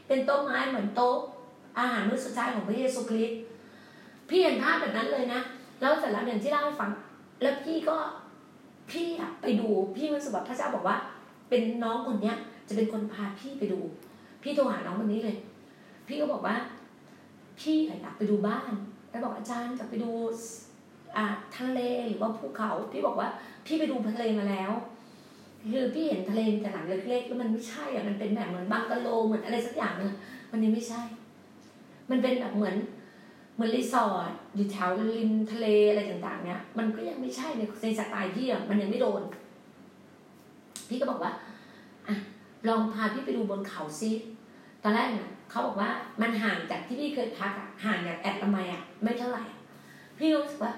[0.07, 1.17] เป็นโต๊ะไม้เหมือนโต๊ะ
[1.79, 3.37] อาหารมื้อสุดท้ายของพระเยซูคริสต์
[4.29, 5.41] พี่เห็นภาพแบบนั้นเลยนะ
[5.79, 6.91] แล้วเสร็จแล้วอย่างที่เล่าให้ฟัง
[7.41, 7.97] แล้วพี่ก็
[8.91, 10.97] พี่อะไปดูพี่รู้สึกว่าพระเจ้าบอกว่า
[11.49, 12.35] เป็นน้องคนเนี้ย
[12.67, 13.79] จะเป็นคนพาพี่ไปดู
[14.43, 15.37] พี่โทรหาน้องคนนี้เลย
[16.07, 16.55] พี่ก็บอกว่า
[17.59, 18.71] พี่อยากไปดูบ้าน
[19.09, 20.11] แล้วบอกอาจารย์จะไปดู
[21.17, 21.25] อ่า
[21.57, 23.29] ทะเลหรือว่าภูเขา พี่บอกว่า
[23.65, 24.71] พี่ไปดูทะเลมาแล้ว
[25.71, 30.11] คือพี่เห็นทะเลแต่หลังเล็กๆแล้วมันไม่ใช่อะมันเป็นแบบเหมือนบังกะโลเหมือนอะไรสักอย่างนึง
[30.51, 31.01] มันยังไม่ใช่
[32.09, 32.75] มันเป็นแบบเหมือน
[33.55, 39.21] เหมือนรีสอร์ทอยู่แถวริมทะเลอะไรต่างๆ เนี้ยมันก็ยังไม่ใช่ในในสไตล์พี่อะมันยังไม่โดน
[40.89, 41.31] พี่ก็บอกว่า
[42.07, 42.15] อะ
[42.67, 44.11] ลองพาพี่ไปดูบนเขาซิ
[44.83, 45.89] ตอนแรกเนี่ยเขาบอกว่า
[46.21, 49.43] มันห่างจากที่พี่เคยพักอะห่างจากแอดทำไมอะไม่เท่าไหร่
[50.19, 50.73] พี่รู้สึกว่า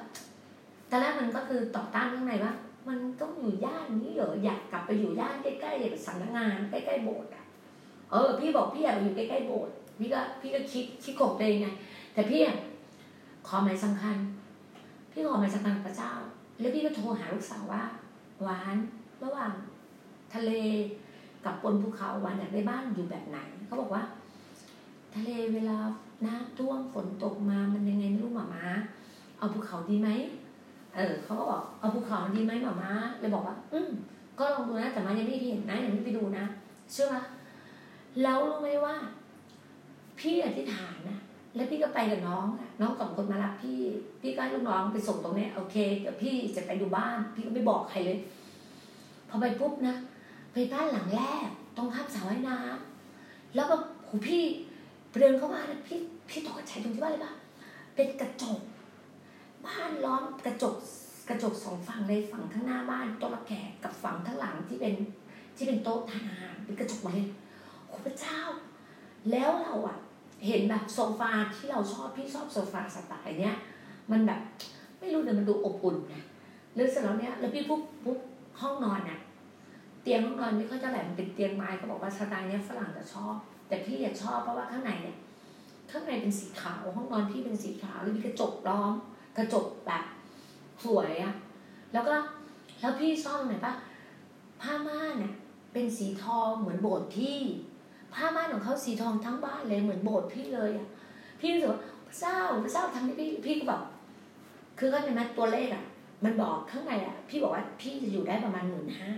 [0.89, 2.53] ตอนแรกมันก็คือต่อต้านข้างในว่า
[2.87, 7.45] มันต้องอยู่ย่านนี้เหรออยากกลับไปอยู่ย่านใกล้ๆสำนักงานใกล้ๆโบสถ์อะ
[8.11, 11.67] เออ พี่บอกพี่อยากไปอยู่ใกล้ๆโบสถ์พี่ก็พี่ก็คิดคิดกบเองไง
[12.13, 12.57] แต่พี่อะ
[13.47, 14.15] ขอหมายสำคัญ
[15.11, 16.11] พี่ขอหมายสำคัญพระเจ้า
[16.59, 17.83] แล้วพี่ก็โทรหาลูกสาวว่า
[18.43, 18.77] หวาน
[19.23, 19.53] ระหว่าง
[20.33, 20.51] ทะเล
[21.45, 24.03] กับบนภูเขาหวานอยากได้บ้านอยู่แบบไหนเขาบอกว่า
[25.15, 25.77] ทะเลเวลา
[26.25, 28.65] น้ำท่วมฝนตกมามันยังไงไม่รู้หมามา
[29.41, 30.09] เอาภูเขาดีไหม
[30.95, 33.89] เออเขาก็บอกเอาภูเขาดีไหมหมามาเลยบอกว่า อืม
[34.39, 36.45] ก็ลองดูนะแต่มายังไม่เห็นนะยังไม่ไปดูนะ
[36.91, 37.15] เชื่อไหม
[38.23, 38.95] แล้วรู้ไหมว่า
[40.19, 41.19] พี่อธิษฐานนะ
[41.55, 42.45] แล้วพี่ก็ไปกับน้อง
[42.81, 43.79] น้องสองคนมารับพี่
[44.21, 48.17] พี่ก็ลูกน้องไปส่งตรงนี้โอเคเดี๋ยวพี่จะไปดูบ้าน พี่ก็ไม่บอกใครเลย
[49.29, 49.95] พอไปปุ๊บนะ
[50.53, 53.75] ไปบ้านหลังแรกตรงข้ามสระว่ายน้ำแล้วก็
[54.07, 54.43] หูพี่
[55.19, 55.99] เดินเข้ามานะพี่
[56.29, 57.35] พี่ตกใจตรงที่ว่าอะไรบ้าง
[57.95, 58.59] เป็นกระจก
[59.65, 60.75] บ้านล้อมกระจก
[61.29, 64.93] กระจกสองฝั่งเลยฝั่งข้างหน้าบ้านโต๊ะรับแขกกับฝั่งข้างหลังที่เป็น
[65.55, 67.27] ที่เป็นโต๊ะทานอาหารเป็นกระจกหมดเลย
[67.87, 68.39] โอ้พระเจ้า
[69.31, 69.97] แล้วเราอะ
[70.47, 73.55] เห็นแบบโซฟาที่เราชอบพี่ชอบโซฟาสไตล์เนี้ย
[74.11, 74.39] มันแบบ
[74.99, 76.23] ไม่รู้เดี๋ยมันดูอบอุ่นนะ
[76.75, 78.17] แล้วเสร็จแล้วเนี้ยแล้วพี่ปุ๊บปุ๊บ
[78.61, 79.19] ห้องนอนเนี่ย
[80.01, 83.33] เตียงห้องนอนไม่ค่อยจะแหลมเป็นเตียงไม้เขาบอกว่าสไตล์เนี้ยฝรั่งจะชอบ
[83.67, 85.17] แต่พี่อยากชอบเพราะว่าข้างในเนี่ย
[85.91, 88.93] ข้างในเป็นสีขาวห้องนอนพี่เป็นสีขาวแล้วมีกระจกล้อม
[89.37, 90.03] กระจกแบบ
[90.83, 91.33] สวยอะ
[91.93, 92.15] แล้วก็
[92.79, 93.73] แล้วพี่ชอบตรงไหนปะ
[94.61, 95.33] ผ้าม่านเนี่ย
[95.73, 97.39] เป็นสีทองเหมือนโบสถ์พี่
[98.13, 100.87] ผ้าม่านของเขาสีทองทั้งบ้านเลยเหมือนโบสถ์พี่เลยอะ
[101.39, 103.81] พี่รู้สึกว่าพระเจ้าพระเจ้าทำให้พี่พี่ก็แบบ
[104.79, 105.83] คือก็ในนั้นตัวเลขอะ
[106.23, 109.11] มันบอกข้างในอะพี่บอกว่าพี่จะอยู่ได้ประมาณหมื่นห้า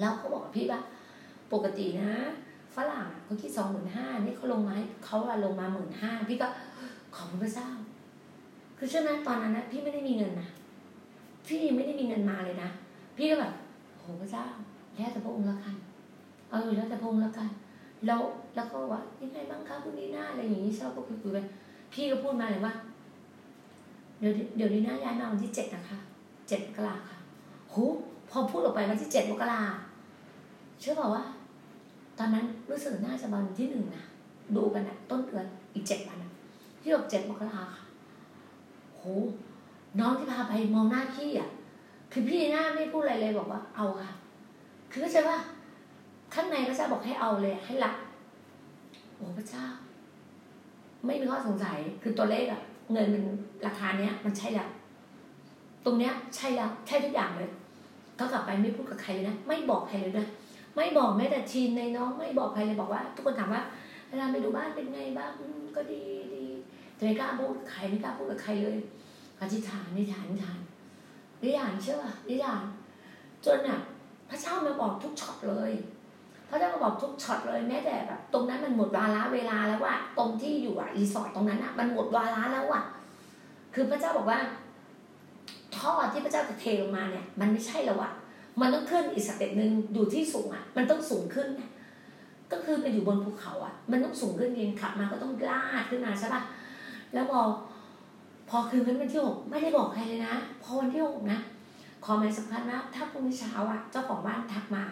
[0.00, 0.80] แล้วเขาบอกพี่ว่า
[1.52, 2.12] ปกตินะ
[2.76, 6.48] ฝรั่งเขาคิดสองหมื่นห้านี่เขาลงมาเขาลงมาหมื่นห้าพี่ก็
[7.14, 7.68] ขอบพระเจ้า
[8.82, 10.48] คือเชื่อไหมตอนนั้นนะพี่ไม่ได้มีเงินนะ
[11.48, 12.68] พี่ไม่ได้มีเงินมาเลยนะ
[13.16, 13.52] พี่ก็แบบ
[13.98, 14.44] โหพระเจ้า
[14.94, 15.74] แล้วแต่พระองค์ละกัน
[16.50, 17.48] เออแล้วแต่พระองค์ละกัน
[18.06, 18.20] แล้ว
[18.54, 21.38] แล้วก็ว่ายังไงบ้างคะคุณนีน่าอะไรอย่างนี้ชอบก็คุยคุยไป
[21.92, 22.74] พี่ก็พูดมาเลยว่า
[24.18, 25.98] เดี๋ยวเดี๋ยวนีน่าย้ายมาวันที่เจ็ดนะคะ
[26.48, 27.18] เจ็ดมกราค่ะ
[27.70, 27.74] โห
[28.30, 29.60] พอพูดออกไปวันที่เจ็ดมกรา
[30.80, 31.24] เชื่อเปล่าว่า
[32.18, 34.04] ตอนนั้นรู้สึกน่าจะวันที่หนึ่งนะ
[34.56, 36.30] ดูกันนะต้นเดือนอีกเจ็ดวันนะ
[36.80, 37.81] พี่บอกเจ็ดมกราค่ะ
[39.02, 39.08] โห
[40.00, 41.50] น้องที่พาไปมองหน้าพี่อะ
[42.12, 44.10] คือพี่หน้าไม่พูดอะไรเลยบอกว่าเอาค่ะ
[44.90, 45.38] คือเข้าใจว่า
[46.34, 47.94] ข้างในพระเจ้าบอกให้เอาเลยให้รับ
[49.16, 49.64] โอ้พระเจ้า
[51.06, 52.60] ไม่มีข้อสงสัยคือตัวเลขอะ
[52.92, 53.24] เงินมัน
[53.66, 54.68] ราคาเนี้ย มันใช่แล้ว
[55.84, 57.50] ตรงเนี้ยใช่แล้วใช่ทุกอย่างเลย
[58.18, 60.26] ก็กลับไปไม่พูดกับใครเลยนะไม่บอกใครเลยนะ
[60.76, 63.62] ไม่บอกแม้แต่ทีมในน้อง ไม่บอกใครเลยบอกว่า ทุกคนถามว่า
[64.08, 65.30] เวลาไปดูบ้านเป็นไงบ้าง
[65.76, 66.02] ก็ดี
[66.34, 66.44] ดี
[67.02, 68.76] แต่ไม่กล้าพูดใครไม่กล้าพูดกับใครเลย
[69.40, 70.58] อธิษฐานอธิษฐานอธิษฐาน
[71.38, 72.62] อธิษฐานเชื่ออธิษฐาน
[73.44, 73.80] จนเนี่ย
[74.30, 75.70] พระเจ้ามาบอกทุกช็อตเลย
[76.48, 82.82] พระเจ้ามาบอกทุกช็อตเลยแม้แต่แบบตรงนั้นมันหมดวาระเวลาแล้วว่าตรงที่อยู่อะรีสอร์ทตรงนั้นอะมันหมดวาระแล้วอะ
[83.74, 84.38] คือพระเจ้าบอกว่า
[85.76, 88.12] ท่อที่พระเจ้าจะเทลงมาเนี่ย มันไม่ใช่แล้วอะ
[88.60, 91.70] มันต้องขึ้นอีก step หนึ่งอยู่ที่สูงอะ มันต้องสูงขึ้นนะ
[92.52, 96.42] ก็คือมันอยู่บนภูเขาอะ มันต้องสูงขึ้นเองขับมาก็ต้องลาดขึ้นมาใช่ปะ
[97.14, 97.40] แล้วพอ
[98.48, 101.38] พอคืนนั้นวันที่หกไม่ได้บอกใครเลยนะพอวันที่หกนะ
[102.04, 104.84] ขอหมายสำคัญนะถ้าพรุ่งนี้เช้าอะเจ้าของบ้านทักมา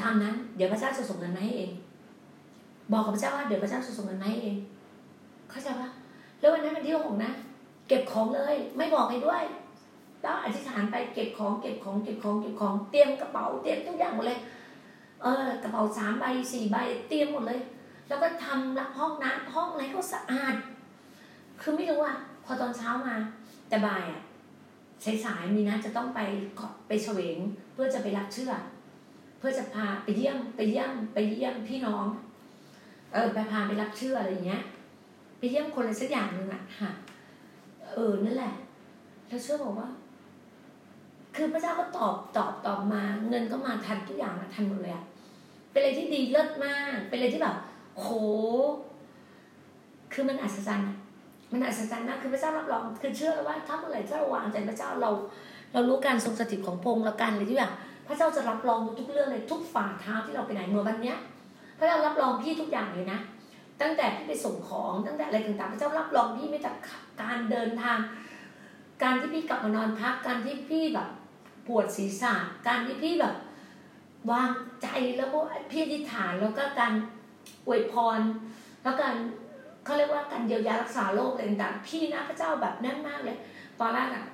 [0.00, 1.70] ตามนั้น เดี๋ยวพระเจ้าจะส่งเงินมาให้เอง
[2.92, 4.56] บอกกับพระเจ้าว่าเดี๋ยวพระเจ้าจะส่งเงินมาให้เอง
[5.50, 5.88] เข้าใจปะ
[6.40, 7.32] แล้ววันนั้นวันที่หกนะ
[7.88, 9.42] เก็บของเลย ไม่บอกใครด้วย
[10.22, 14.38] แล้วอธิษฐานไปเก็บของเก็บของเก็บของเก็บของเตรียมกระเป๋าเตรียมทุกอย่างหมดเลย
[15.22, 16.76] เออกระเป๋าสามใบสี่ใบ
[17.08, 17.60] เตรียมหมดเลย
[18.08, 20.54] แล้วก็ทำละห้องน้ำห้องอะไรก็สะอาด
[21.60, 23.14] คือไม่รู้อะ พอตอนเช้ามา
[23.68, 24.22] แต่บ่ายอะ
[25.24, 26.20] สายๆมีนะจะต้องไป
[26.88, 27.38] ไปเฉวง
[27.72, 28.52] เพื่อจะไปรับเชื่อ
[29.38, 32.06] เพื่อจะพาไปเยี่ยมไปเยี่ยมไปเยี่ยมพี่น้อง
[33.12, 34.62] เออไปพาไปรับเชื่ออะไรอย่างเงี้ย
[35.38, 36.90] ไปเยี่ยมคนอะไรสักอย่างหนึ่งอะค่ะ
[37.92, 38.54] เออนั่นแหละ
[39.28, 39.88] แล้วเชื่อบอกว่า
[41.34, 45.04] คือพระเจ้าก็ตอบตอบตอบมา เงินก็มาทันทุกอย่างมาทันหมดเลยอะ
[45.70, 47.56] เป็นอะไรที่ดีเลิศมาก เป็นอะไรที่แบบ
[47.94, 48.08] โห
[50.12, 50.92] คือมันอัศจรรย์
[51.52, 55.10] มันอัศจรรย์มากคือพระเจ้ารับรองคือเชื่อเลยว่าถ้าเมื่อไหร่ถ้าเราวางใจพระเจ้าเรา
[55.72, 57.72] เรารู้การทรงสถิตของพระองค์เราการอะไรที่แบบ
[58.06, 61.18] พระเจ้าจะรับรองทุกเรื่องเลยทุกฝ่าเท้าที่เราไปไหนเมื่อวันเนี้ย
[61.78, 63.18] พระเจ้ารับรองพี่ทุกอย่างเลยนะ
[63.80, 66.70] ตั้งแต่พี่ไปส่งของตั้งแต่อะไรต่างๆ พระเจ้ารับรองพี่ไม่แต่
[67.22, 67.98] การเดินทาง
[69.02, 71.08] การที่พี่กลับมานอนพักการที่พี่แบบ
[71.66, 72.34] ปวดศีรษะ
[72.68, 73.36] การที่พี่แบบ
[74.30, 74.50] วาง
[74.82, 75.38] ใจแล้วก็
[75.70, 76.92] พี่อธิษฐานแล้วก็การ
[77.66, 78.20] อวยพร
[78.82, 79.14] แล้วการ
[79.86, 83.36] เขาเรียกว่าการเยียวยารักษาโรคอะไรต่างๆพี่นะพระเจ้าแบบแน่นมากเลย
[83.80, 84.26] ตอนแรกอะ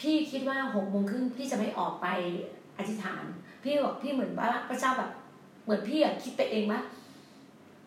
[0.00, 2.06] พี่คิดว่าหกโมงครึ่งพี่จะไม่ออกไป
[2.78, 3.24] อธิษฐาน
[3.62, 5.10] พี่บอกพี่เหมือนว่าพระเจ้าแบบ
[5.64, 6.80] เหมือนพี่อะคิดไปเองว่า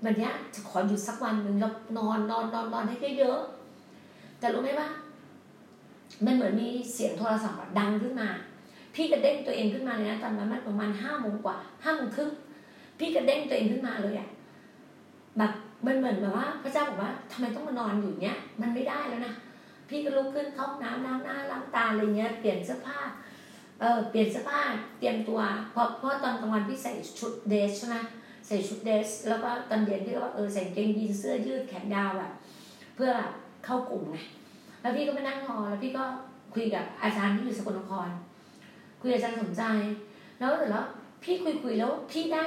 [0.04, 4.90] วันนี้จะขอหยุดสักวันหนึ่งแล้วนอนนอนนอนนอนให้เยอะๆแต่รู้ไหมว่า
[6.26, 8.30] มันเหมือนมีเสียงโทรศัพท์ดังขึ้นมา
[8.96, 12.32] พี่กระเด้งตัวเองขึ้นมาเลยนะตอนนั้นมันประมาณห้าโมงกว่าห้าโมงครึ่ง
[13.00, 14.30] พี่กระเด้งตัวเองขึ้นมาเลยอะ
[15.38, 15.52] แบบ
[15.86, 19.34] มันเหมือนแบบว่าพระเจ้าบอกว่าทำไมต้องมานอนอยู่เนี้ย มันไม่ได้แล้วนะ
[19.90, 23.00] พี่ก็ลุกขึ้นเข้าน้ำล้างหน้าล้างตาอะไรเงี้ยเปลี่ยนเสื้อผ้า
[23.80, 24.62] เออเปลี่ยนเสื้อผ้า
[25.00, 25.40] เตรียมตัว
[25.72, 27.98] เพราะเพราะตอนกลางวันพี่ใส่ชุดเดรสใช่ไหม
[28.48, 32.32] ใส่ชุดเดรสแล้วก็ตอนเย็นพี่ก็เออใส่เกงยีนเสื้อยืดแขนยาวแบบ
[32.96, 33.12] เพื่อ
[33.66, 34.18] เข้ากลุ่มไง
[34.82, 36.04] แล้วพี่ก็ไปนั่งรอแล้วพี่ก็
[36.54, 38.10] คุยกับอาจารย์ที่อยู่สกลนคร
[39.02, 39.64] คุยอาจารย์สนใจ
[40.40, 40.86] แล้วเสร็จแล้ว
[41.24, 42.44] พี่คุยคุยแล้วพี่ได้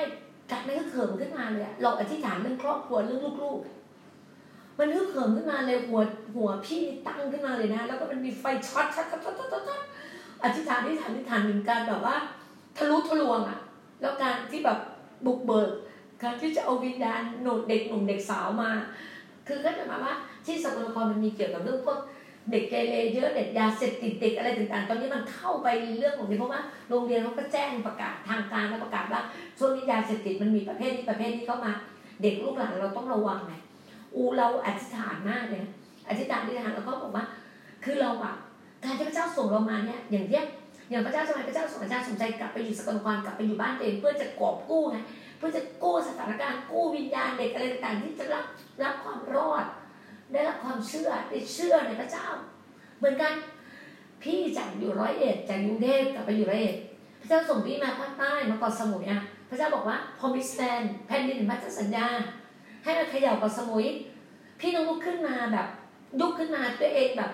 [0.51, 6.01] กัดมันก็เขิมขึ้นมาเลยเราอธิษฐานเรื่องครอบครัวเรื่องลูกๆ มันก็เขิมขึ้นมาเลยหัว
[6.37, 9.81] หัวพี่ตั้งขึ้นมาเลยนะ แล้วก็มันมีไฟช็อตช็อตช็อตช็อตช็อต
[10.45, 12.17] อธิษฐานอธิษฐานอธิษฐานเหมือนกันแบบว่า
[12.77, 13.59] ทะลุทะลวงอะ
[14.01, 14.79] แล้วการที่แบบ
[15.27, 15.71] บุกเบิก
[16.23, 18.71] การที่จะเอาวิญญาณหนุ่มเด็กหนุ่มเด็กสาวมา
[19.47, 20.15] คือก็จะมาว่า
[20.47, 21.99] ที่สกลนครมันมีเกี่ยวกับเรื่องพวก
[22.51, 29.21] เด็กเกเรเยอะเด็กยาเสพติดเด็กอะไรต่างๆ ตอนนี้มันเข้าไปเรื่องของนี้เพราะว่าโรงเรียนเขาก็แจ้งประกาศทางการแล้วประกาศว่า
[29.59, 31.73] ช่วงนี้ยาเสพติดมันมีประเภทนี้ประเภทนี้เข้ามา
[32.23, 33.55] เด็กลูกหลานเราต้องระวังไง
[34.15, 35.65] อูเราอธิษฐานมากเลย
[36.09, 37.25] อธิษฐานอธิษฐานแล้วก็บอกว่า
[37.85, 38.35] คือเราอะ
[38.85, 40.45] การที่พระเจ้าส่งเรามาเนี่ยอย่างเทีย
[40.91, 44.99] อย่างพระเจ้าสมัยพระเจ้าส่งอาจารย์สนใจกลับไปอยู่สกลนครกลับไปอยู่บ้านตัวเองเพื่อจะกอบกู้ไง
[45.39, 48.45] เพื่อจะกู้สถานการณ์กู้วิญญาณเด็กอะไรต่างๆ ที่จะรับ
[48.83, 49.65] รับความรอด
[50.33, 52.27] ได้รับความเชื่อได้เชื่อในพระเจ้า
[52.99, 53.33] เหมือนกัน
[54.23, 56.77] พี่จากอยู่ร้อยเอ็ดจากกรุงเทพกลับไปอยู่ร้อยเอ็ด
[57.21, 62.07] พระเจ้าส่งพี่มาภาคใต้มาเกาะสมุยอะพระเจ้าบอกว่าพอมิสแลนแผ่นดินพันธสัญญา
[62.85, 63.87] ให้มาเขย่าเกาะสมุย
[64.61, 65.67] พี่ต้องลุกขึ้นมาแบบ
[66.21, 67.33] ยุกขึ้นมาตัวเองแบบ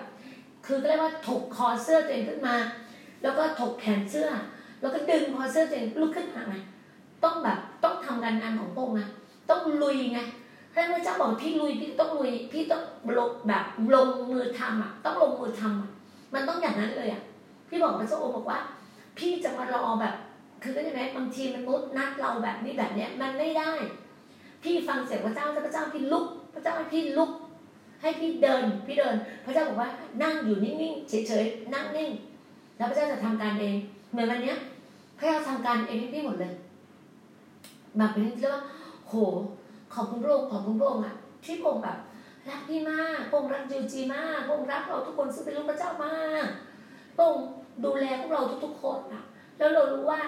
[0.65, 2.55] คือก็เรียกว่าถกคอเสื้อตัวเองขึ้นมา
[3.21, 4.29] แล้วก็ถกแขนเสื้อ
[4.81, 6.55] แล้วก็ดึงคอเสื้อตัวเองลุกขึ้นมาไง
[7.23, 9.01] ต้องแบบต้องทำการงานของพระองค์ไง
[9.49, 10.19] ต้องลุยไง
[10.73, 12.83] พระเจ้าบอกพี่ลุยพี่ต้องลุยพี่ต้อง
[13.17, 15.89] ลงแบบลงมือทำอะ ต้องลงมือทำอะ
[16.33, 17.21] มันต้องอย่างนั้นเลยอะ
[17.69, 18.59] พี่บอกพระเจ้าอบอกว่า
[19.17, 20.15] พี่จะมารอแบบ
[20.63, 23.71] คือก็ยังไงบางทีมันนุษนัดเราแบบนี้แบบเนี้ยมันไม่ได้
[24.63, 27.31] พี่ฟังเสียงพระเจ้าพระเจ้าพี่ลุก พระเจ้าให้พี่ลุก
[28.01, 29.89] ให้พี่เดิน พี่เดิน พระเจ้าบอกว่า
[30.23, 32.09] นั่งอยู่นิ่งๆเฉยๆนั่งนิ่ง
[32.77, 33.75] แล้วพระเจ้าจะทำการเอง
[34.11, 34.57] เหมือนวันเนี้ย
[35.17, 36.53] พระเจ้าทำการเองให้พี่หมดเลย
[37.97, 38.63] แบบเป็นเรียกว่า
[39.07, 39.13] โห
[39.93, 41.97] ขอบคุณพระองค์ขอบคุณพระองค์อะที่พระองค์แบบ
[42.49, 46.47] รักพี่มากพระองค์รักจิวจีมากพระองค์รักเราทุกคนซึ่งเป็นลูกพระเจ้ามาก
[47.15, 47.45] พระองค์
[47.83, 49.23] ดูแลพวกเราทุกๆคนอะ
[49.57, 50.21] แล้วเรารู้ว่า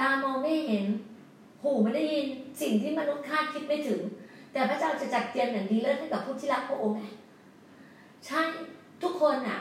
[0.00, 0.84] ตามองไม่เห็น
[1.62, 2.26] หูไม่ได้ยิน
[2.62, 4.00] สิ่งที่มนุษย์คาดคิดไม่ถึง
[4.52, 7.02] แต่พระเจ้าจะจัดเตรียมอย่างดีเลิศให้กับผู้ที่รักพระองค์ไง
[8.26, 8.42] ใช่
[9.02, 9.60] ทุกคนอะ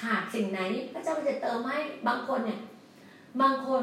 [0.00, 0.60] ขาดสิ่งไหน
[0.92, 2.60] พระเจ้าจะเติมให้บางคนเนี่ย
[3.40, 3.82] บางคน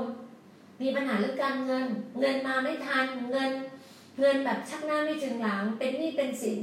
[0.81, 1.87] มีปัญหาเรื่องการเงิน
[2.19, 3.51] เงินมาไม่ทันเงิน
[4.19, 6.57] เงินแบบชักหน้าไม่ถึงหลัง เป็นหนี้เป็นสิน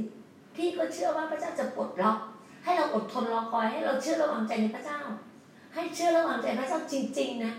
[0.55, 2.17] พี่ก็เชื่อว่าพระเจ้าจะปลดล็อก
[2.63, 4.99] ให้เราอดทนรอคอยให้เราเชื่อระวางใจในพระเจ้า
[5.73, 7.53] ให้เชื่อระวางใจพระเจ้าจริง ๆ นะ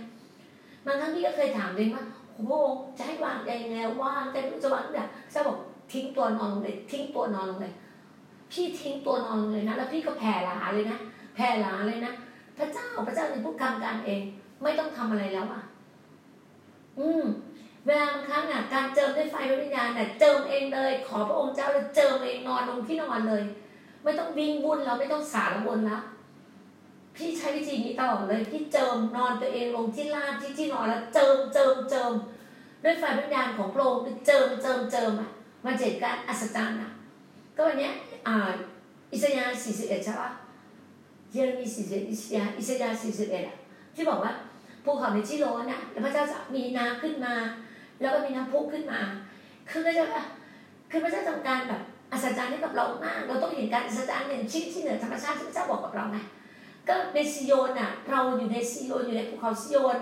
[0.87, 2.04] บางครั้งพี่ก็เคยถามเองว่า
[2.35, 2.52] โอ้โห
[2.96, 5.59] จะให้วางใจยังไงวางใจจะวางแบบพระเจ้าบอก
[5.92, 7.72] ทิ้งตัวนอนลงเลยทิ้งตัวนอนลงเลย
[8.52, 10.98] พี่ทิ้งตัวนอนลงเลยนะ แล้วพี่ก็แผ่ลาเลยนะ
[11.35, 12.12] แผ่ลาเลยนะ
[12.59, 14.22] พระเจ้าพระเจ้าเป็นผู้กำการเอง
[14.62, 15.62] ไม่ต้องทำอะไรแล้วอะ
[16.98, 17.24] อืม
[17.87, 23.42] เวลาบางครั้งอะการเจิมด้วยไฟวิญญาณเนี่ยเจิมเองเลย ขอพระองค์เจ้าเลยเจิมเองนอนลงที่นอนเลย
[24.03, 26.03] ไม่ต้องวิ่งวุ่นเราไม่ต้องสารวนแล้ว
[27.16, 32.12] พี่ใช้วิธีนี้ตลอดเลยพี่เจิมนอนตัวเองลงที่ลาดที่ที่นอนแล้วเจิมเจิมเจิม
[32.85, 35.31] ด้วยไฟวิญญาณของโปรงค์เจิมเจิมเจิมอะ
[35.64, 36.90] มันเจ็ดการอัศจรรย์อะ
[37.57, 37.90] ก็วันนี้
[38.27, 38.37] อ่า
[39.12, 40.31] อิสยาห์สี่สิบเอ็ดใช่ปะ
[41.33, 43.57] เยเรมีสี่สิบอิสยาห์อิสยาห์สี่สิบเอ็ดอะ
[43.94, 44.33] ที่บอกว่า
[44.85, 47.35] ภูเขาในที่ร้อนอะแล้วพระเจ้าจะมีน้ำขึ้นมา
[48.00, 49.00] แล้วก็มีน้ำพุขึ้นมา
[49.70, 50.24] คือพระเจ้าค่ะ
[50.90, 51.82] คือพระเจ้าทำการแบบ
[52.12, 56.18] อัศจรรย์ให้กับเรามากเราต้องเห็นการอัศจรรย์เป็นชิ้นที่เหนือธรรมชาติที่พระเจ้าบอกกับเราไง
[56.88, 59.96] ก็ในซีโยนอะ เราอยู่ในซีโยนอยู่ในภูเขาซีโยน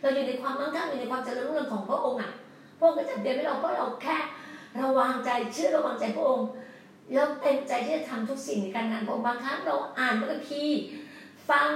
[0.00, 2.30] เราอยู่ในความมั่งคั่งอยู่ในความเจริญรุ่งเรืองของพระองค์อะ
[2.78, 4.16] พระองค์ก็จะเดียวให้เราเพราะเราแค่
[4.78, 6.48] ราวางใจเชื่อราวางใจพระองค์
[7.12, 10.80] แล้วเต็มใจที่จะทำทุกสิ่งในการงานพระองค์บางครั้งเราอ่านพระคัมภีร์
[11.50, 11.68] ฟัง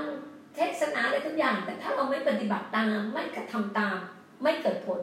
[0.55, 3.97] เทศนาอะไรทุกอย่าง แต่ถ้าเราไม่ปฏิบัติตามไม่กระทำตาม
[4.43, 5.01] ไม่เกิดผล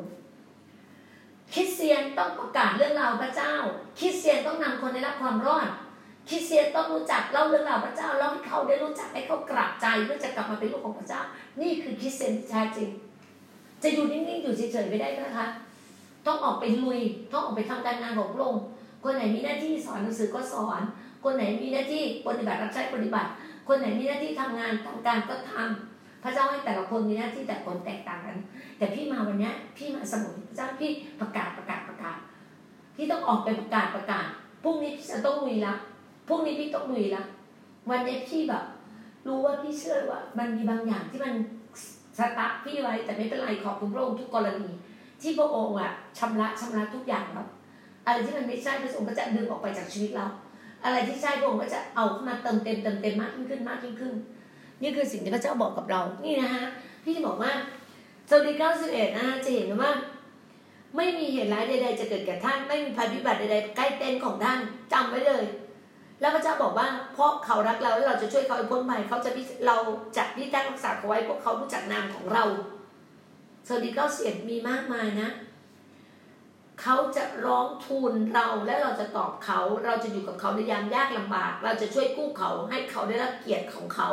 [1.53, 3.53] คริสเตียนต้องประกาศเรื่องราวพระเจ้า
[3.99, 5.67] คริสเตียนต้องนำคนได้รับความรอด
[6.29, 11.21] คริสเตียนต้องรู้จักเล่าเรื่องราวพระเจ้าเล่าให้เขาได้รู้จักให้เขากลับใจเพื่อจะกลับมาเป็นลูกของพระเจ้า
[11.62, 12.89] นี่คือคริสเตียนแท้จริง
[13.83, 15.47] จะอยู่นิ่งๆอยู่เฉยๆไม่ได้นะคะ
[16.27, 16.99] ต้องออกไปลุย
[17.33, 18.63] ต้องออกไปทำการงานของพระองค์
[19.03, 20.81] คนไหนมีหน้าที่สอนหนังสือก็สอน
[21.23, 23.29] คนไหนมีหน้าที่ปฏิบัติรับใช้ปฏิบัติ
[23.67, 25.88] คนไหนมีหน้าที่ทำงานทำการก็ทำ
[26.23, 28.38] พระเจ้าให้แต่ละคนมีหน้าที่แต่คนแตกต่างกัน
[28.77, 32.17] แต่พี่มาวันนี้พี่มาสมุนพระเจ้าพี่ประกาศประกาศประกาศ
[32.95, 34.28] พี่ต้องออกไปประกาศประกาศ
[34.63, 35.74] พรุ่งนี้พี่จะต้องลุยละ
[36.28, 37.24] พรุ่งนี้พี่ต้องลุยละ
[37.89, 38.63] วันนี้พี่แบบ
[39.28, 41.34] รู้ว่าพี่เชื่อว่า มันมีบางอย่างที่มัน
[42.17, 44.70] สตาร์พี่ไว้แต่ไม่เป็นไรขอบคุณพระองค์ทุกกรณี
[45.22, 47.47] ที่พระองค์อะชำระชำระทุกอย่างแล้ว
[48.05, 50.26] อะไรที่มันไม่ใช่พระองค์ก็จะดึงออกไปจากชีวิตเรา
[50.84, 54.13] อะไรที่ใช่พระองค์ก็จะเอาเข้ามาเติมเต็มเติมเต็มมากยิ่งขึ้นมากยิ่งขึ้นน
[54.82, 56.65] นี่คือสิ่งที่พระเจ้าบอกกับเรา นี่นะฮะ
[57.03, 57.51] พี่จะบอกว่า
[58.30, 59.91] สวัสดีเก้าสิบเอ็ดนะจะเห็นว่า
[60.97, 64.59] ไม่มีเหตุร้ายใด ๆ จะเกิดแก่ท่าน ไม่มีภัยพิบัติใดๆใกล้เต้นของท่าน
[64.93, 65.43] จำไว้เลย
[66.19, 69.32] แล้วพระเจ้าบอกว่า เพราะเขารักเราแล้วเราจะช่วยเขาพ้นภัยเขาจะ
[69.67, 69.77] เรา
[70.17, 72.43] จะพิทักษ์รักษาเขาไว้พวกเขารู้จักนามของเรา
[73.67, 75.30] สวัสดีเก้าสิบเอ็ดมีมากมายนะ
[76.82, 84.09] เขาจะร้องทูลเราและเราจะตอบเขา เราจะอยู่กับเขาในยามยากลำบาก เราจะช่วยกู้เขาให้เขาได้รับเกียรติของเขา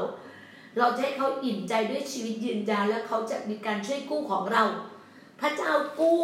[0.78, 4.64] เราจะให้เขาอิ่มใจด้วยชีวิตยืนยาวและเขาจะมีการช่วยกู้ของเรา
[5.40, 6.20] พระเจ้ากู้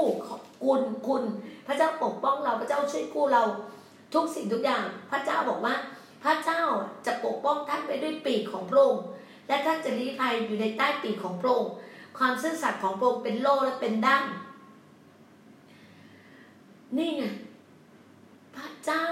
[0.65, 1.25] คุณคุณ
[1.67, 3.43] พระเจ้าปกป้องเราพระเจ้าช่วยกู้เรา
[4.15, 5.75] ทุกสิ่งทุกอย่าง พระเจ้าบอกว่า
[6.25, 6.63] พระเจ้า
[7.07, 9.05] จะปกป้องท่านไปด้วยปีกของพระองค์
[9.49, 11.73] และท่านจะลี้ภัยอยู่ในใต้ปีกของพระองค์
[12.19, 14.25] ความซื่อสัตย์ของพระองค์เป็นโล่และเป็นด้าม
[16.97, 17.25] นี่ไง
[18.57, 19.07] พระเจ้า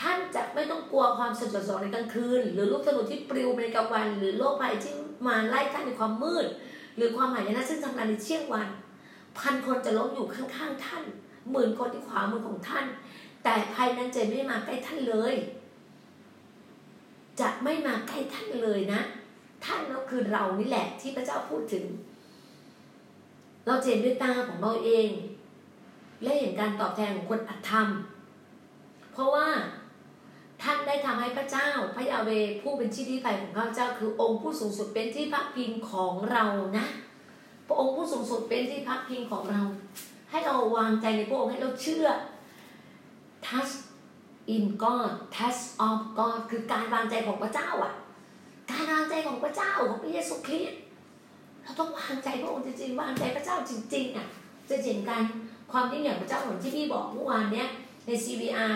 [0.00, 4.92] ท่านจะไม่ต้องกลัวความสยดสองในกลางคืน หรือลูกธนูที่ปลิวในกลางวัน หรือโรคภัยที่
[5.26, 6.46] มาไล่ท่านในความมืด
[6.96, 8.68] หรือความหมายนะซึ่งทำงานในเชี่ยงวัน
[9.38, 11.04] พันคนจะล้มอยู่ข้างๆท่าน
[11.50, 12.86] หมื่นคนที่ขวามือของท่าน
[13.44, 15.34] แต่ภัยนั้นจะไม่มาใกล้ท่านเลย
[17.40, 19.00] จะไม่มาใกล้ท่านเลยนะ
[19.64, 21.84] ท่านก็คือเรานี่แหละที่พระเจ้าพูดถึง
[23.66, 25.08] เราเจนด้วยตาของเราเอง
[26.22, 27.88] และเห็นการตอบแทนของคนอัตธรรม
[29.12, 29.48] เพราะว่า
[30.62, 32.30] ท่านได้ทำให้พระเจ้าพระยาเว
[32.62, 36.44] ผู้เป็นที่ที่ไฟของข้าเจ้า คือองค์ผู้สูงสุดเป็นที่พักพิงของเรา
[36.78, 36.86] นะ
[37.66, 39.62] พระองค์ผู้สูงสุดเป็นที่พักพิงของเรา
[40.30, 42.06] ให้เราวางใจในพระองค์ให้เราเชื่อ
[43.44, 43.76] trust
[44.54, 47.92] in God trust of God คือการวางใจของพระเจ้าอะ
[48.70, 50.78] การวางใจของพระเจ้าของพระเยซูคริสต์
[51.62, 54.26] เราต้องวางใจพระองค์จริงๆวางใจพระเจ้าจริงๆอะ
[54.68, 55.22] จะเห็นการ
[55.72, 57.68] ความยิ่งใหญ่พระเจ้าเหมือนที่พี่บอกเมื่อวานเนี้ย
[58.06, 58.72] ใน CVR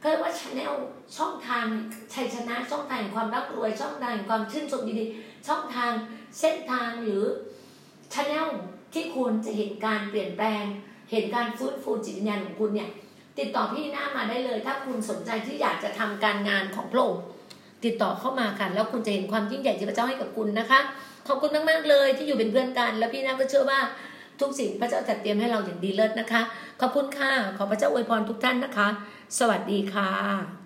[0.00, 0.74] เรียกว่าชแนล
[1.16, 1.66] ช่องทาง
[2.14, 5.92] ชัยชนะช่องทางความร่ำรวยช่องทางความชื่นชมดีๆ ช่องทาง
[6.40, 7.22] เส้นทางหรือ
[8.14, 8.48] ชแนล
[8.92, 10.64] ที่คุณจะเห็นการเปลี่ยนแปลง
[11.10, 12.90] เห็นการฟื้นฟูจิตวิญญาณของคุณเนี่ย
[13.38, 17.22] ติดต่อพี่หน้ามาได้เลย ถ้าคุณสนใจที่อยากจะทำการงานของพระองค์
[17.84, 20.80] ติดต่อเข้ามากันแล้วคุณจะเห็นความยิ่งใหญ่ที่พระเจ้าให้กับคุณนะคะ
[21.28, 23.80] ขอบคุณมากๆเลยที่อยู่เป็นเพื่อนกัน แล้วพี่น้าก็เชื่อว่า
[24.40, 26.40] ทุกสิ่งพระเจ้าจัดเตรียมให้เราอย่างดีเลิศนะคะ
[26.80, 28.88] ขอบคุณค่ะ ขอพระเจ้าอวยพรทุกท่านนะคะ
[29.38, 30.59] สวัสดีค่ะ